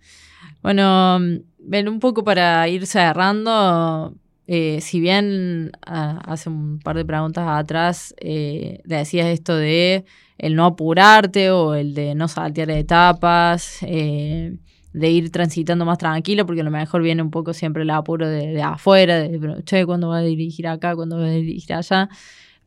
[0.62, 1.18] Bueno,
[1.58, 4.14] ven un poco para ir cerrando.
[4.46, 10.04] eh, si bien ah, hace un par de preguntas atrás eh, decías esto de
[10.38, 14.56] el no apurarte o el de no saltear etapas, eh,
[14.92, 18.28] de ir transitando más tranquilo, porque a lo mejor viene un poco siempre el apuro
[18.28, 20.94] de, afuera, de, che, ¿cuándo va a dirigir acá?
[20.94, 22.08] ¿Cuándo va a dirigir allá?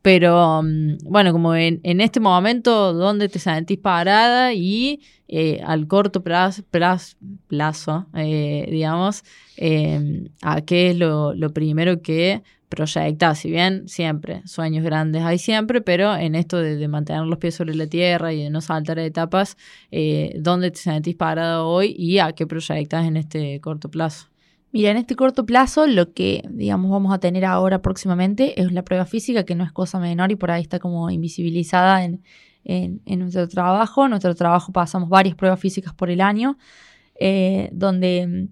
[0.06, 4.54] Pero mm, bueno, como en, en este momento, ¿dónde te sentís parada?
[4.54, 7.16] Y eh, al corto plazo, plazo,
[7.48, 9.24] plazo, eh, digamos,
[9.56, 13.40] eh, a qué es lo, lo primero que proyectas.
[13.40, 17.56] Si bien siempre, sueños grandes hay siempre, pero en esto de, de mantener los pies
[17.56, 19.56] sobre la tierra y de no saltar etapas,
[19.90, 24.28] eh, ¿dónde te sentís parada hoy y a qué proyectas en este corto plazo?
[24.72, 28.82] Mira, en este corto plazo lo que, digamos, vamos a tener ahora próximamente es la
[28.82, 32.22] prueba física, que no es cosa menor y por ahí está como invisibilizada en,
[32.64, 34.04] en- en nuestro trabajo.
[34.04, 36.58] En nuestro trabajo pasamos varias pruebas físicas por el año,
[37.18, 38.48] eh, donde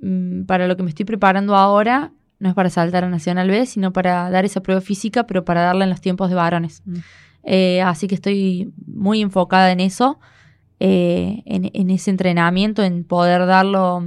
[0.00, 3.66] mm, para lo que me estoy preparando ahora no es para saltar a Nacional B,
[3.66, 6.82] sino para dar esa prueba física, pero para darla en los tiempos de varones.
[6.86, 6.96] Mm.
[7.42, 10.20] Eh, así que estoy muy enfocada en eso,
[10.80, 14.04] eh, en, en ese entrenamiento, en poder darlo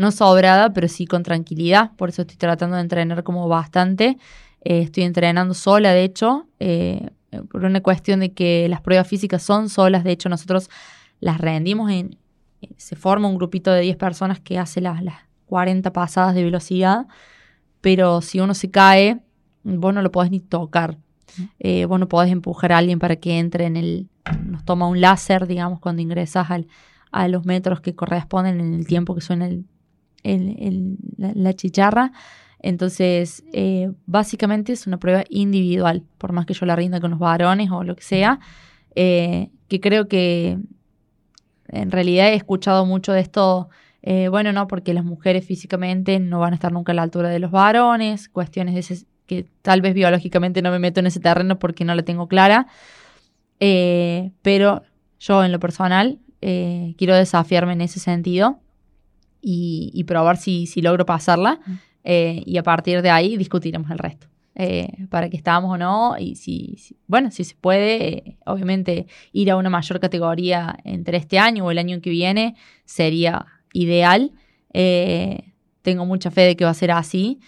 [0.00, 1.92] no sobrada, pero sí con tranquilidad.
[1.96, 4.16] Por eso estoy tratando de entrenar como bastante.
[4.62, 7.10] Eh, estoy entrenando sola, de hecho, eh,
[7.50, 10.02] por una cuestión de que las pruebas físicas son solas.
[10.02, 10.70] De hecho, nosotros
[11.20, 12.16] las rendimos en...
[12.62, 16.44] eh, Se forma un grupito de 10 personas que hace las, las 40 pasadas de
[16.44, 17.06] velocidad,
[17.82, 19.20] pero si uno se cae,
[19.64, 20.96] vos no lo podés ni tocar.
[21.58, 24.08] Eh, vos no podés empujar a alguien para que entre en el...
[24.46, 26.68] Nos toma un láser, digamos, cuando ingresas al,
[27.12, 29.66] a los metros que corresponden en el tiempo que suena el,
[30.22, 32.12] el- la, chicharra.
[32.62, 37.18] Entonces, eh, básicamente es una prueba individual, por más que yo la rinda con los
[37.18, 38.38] varones o lo que sea,
[38.94, 40.58] eh, que creo que
[41.68, 43.70] en realidad he escuchado mucho de esto,
[44.02, 47.30] eh, bueno, no, porque las mujeres físicamente no van a estar nunca a la altura
[47.30, 51.20] de los varones, cuestiones de ese, que tal vez biológicamente no me meto en ese
[51.20, 52.66] terreno porque no la tengo clara,
[54.42, 54.82] pero
[55.18, 58.58] yo en lo personal quiero desafiarme en ese sentido
[59.42, 61.60] y, y probar si, si logro pasarla.
[62.04, 64.26] eh, y a partir de ahí discutiremos el resto.
[64.56, 66.16] eh, para que estamos o no.
[66.18, 71.16] Y si, si- bueno, si se puede, eh, obviamente ir a una mayor categoría entre
[71.18, 74.32] este año o el año que viene sería ideal.
[74.72, 77.38] Eh, tengo mucha fe de que va a ser así.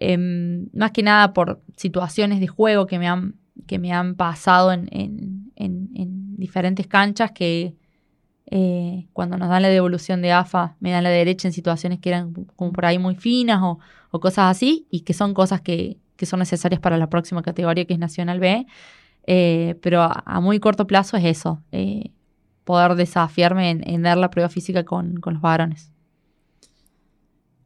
[0.00, 3.34] Em, más que nada por situaciones de juego que me han,
[3.66, 7.74] que me han pasado en, en- en- en diferentes canchas que
[8.50, 12.10] eh, cuando nos dan la devolución de AFA me dan la derecha en situaciones que
[12.10, 13.78] eran como por ahí muy finas o,
[14.20, 17.94] cosas así y que son cosas que, que son necesarias para la próxima categoría que
[17.94, 18.64] es Nacional B.
[19.26, 22.12] Eh, pero a, muy corto plazo es eso, eh,
[22.64, 25.90] poder desafiarme en, dar la prueba física con, con los varones.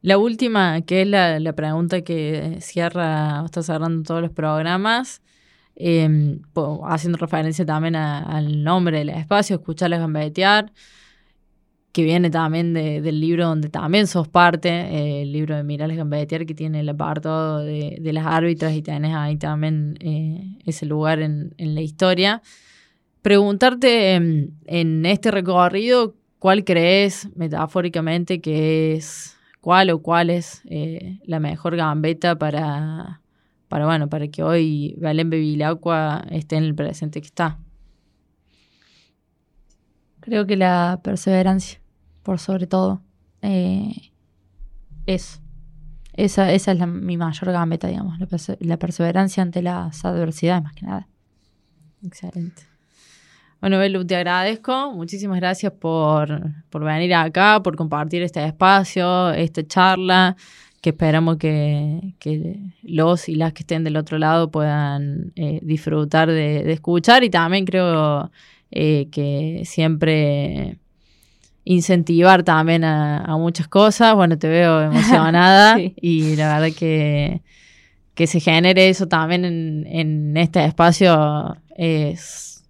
[0.01, 5.21] La última, que es la, la pregunta que cierra, está cerrando todos los programas,
[6.53, 10.71] po- haciendo referencia también al nombre del espacio, escucharles gambetear,
[11.91, 15.97] que viene también de- del libro donde también sos parte, eh, el libro de Mirales
[15.97, 21.19] Gambetear, que tiene el apartado de, las árbitras y tenés ahí también eh, ese lugar
[21.21, 22.41] en, la historia.
[23.21, 31.19] preguntarte en, en este recorrido, ¿cuál crees metafóricamente que es, cuál o cuál es eh,
[31.25, 33.21] la mejor gambeta para,
[33.69, 37.59] para, bueno, para que hoy Belén Bevilacqua esté en el presente que está?
[40.19, 41.79] Creo que la perseverancia,
[42.23, 43.01] por sobre todo.
[43.41, 44.11] Eh,
[45.05, 45.39] eso.
[46.13, 50.63] Esa, esa es la- mi mayor gambeta, digamos, la, perse- la perseverancia ante las adversidades,
[50.63, 51.07] más que nada.
[52.03, 52.63] Excelente.
[53.61, 54.91] Bueno, Belu, te agradezco.
[54.93, 60.35] Muchísimas gracias por, por venir acá, por compartir este espacio, esta charla,
[60.81, 66.29] que esperamos que, que los y las que estén del otro lado puedan eh, disfrutar
[66.29, 68.31] de, de escuchar y también creo
[68.71, 70.77] eh, que siempre
[71.65, 74.15] incentivar también a, a muchas cosas.
[74.15, 75.93] Bueno, te veo emocionada Sí.
[76.01, 77.41] y la verdad que,
[78.15, 82.63] que se genere eso también en, en este espacio es,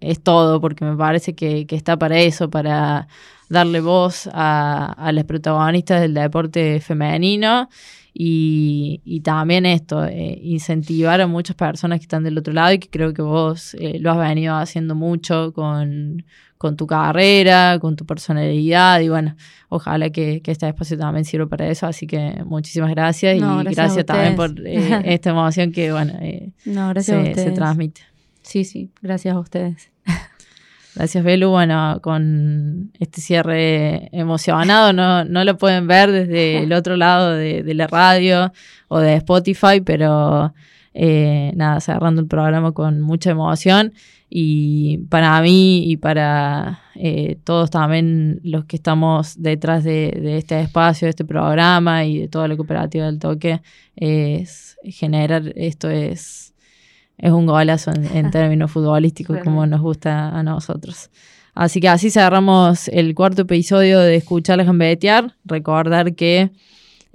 [0.00, 3.06] es todo, porque me parece que, que está para eso, para
[3.54, 7.68] darle voz a, a las protagonistas del deporte femenino
[8.16, 12.78] y, y también esto, eh, incentivar a muchas personas que están del otro lado y
[12.78, 16.24] que creo que vos eh, lo has venido haciendo mucho con,
[16.56, 19.34] con tu carrera, con tu personalidad y bueno,
[19.68, 23.64] ojalá que, que este espacio también sirva para eso, así que muchísimas gracias No, y
[23.74, 26.12] gracias también por eh, esta emoción que bueno,
[26.64, 28.02] No, se transmite.
[28.42, 29.93] Sí, sí, gracias a ustedes.
[30.94, 31.50] Gracias, Belu.
[31.50, 37.62] Bueno, con este cierre emocionado, no, no lo pueden ver desde el otro lado de,
[37.62, 38.52] de la radio
[38.88, 40.54] o de Spotify, pero
[40.94, 43.92] eh, nada, cerrando el programa con mucha emoción.
[44.30, 50.60] Y para mí y para eh, todos también los que estamos detrás de, de este
[50.60, 53.62] espacio, de este programa y de toda la cooperativa del toque,
[53.96, 56.43] es generar esto es
[57.18, 61.10] es un golazo en, en términos futbolísticos, como nos gusta a nosotros.
[61.54, 65.36] Así que así cerramos el cuarto episodio de Escucharlas Gambetear.
[65.44, 66.50] Recordar que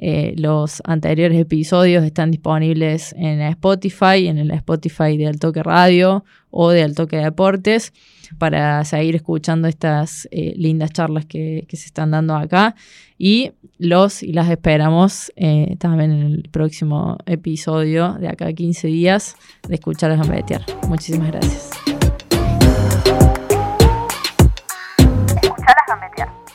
[0.02, 6.70] eh, los anteriores episodios están disponibles en Spotify, en el Spotify de Altoque Radio o
[6.70, 7.91] de Altoque Deportes,
[8.38, 12.76] para seguir escuchando estas eh, lindas charlas que, se están dando acá.
[13.18, 18.88] Y los y las esperamos eh, también en el próximo episodio de acá a 15
[18.88, 19.36] días
[19.68, 20.62] de Escuchar a Gambetear.
[20.88, 21.72] Muchísimas gracias.
[25.43, 26.49] Escuchalas gambetear.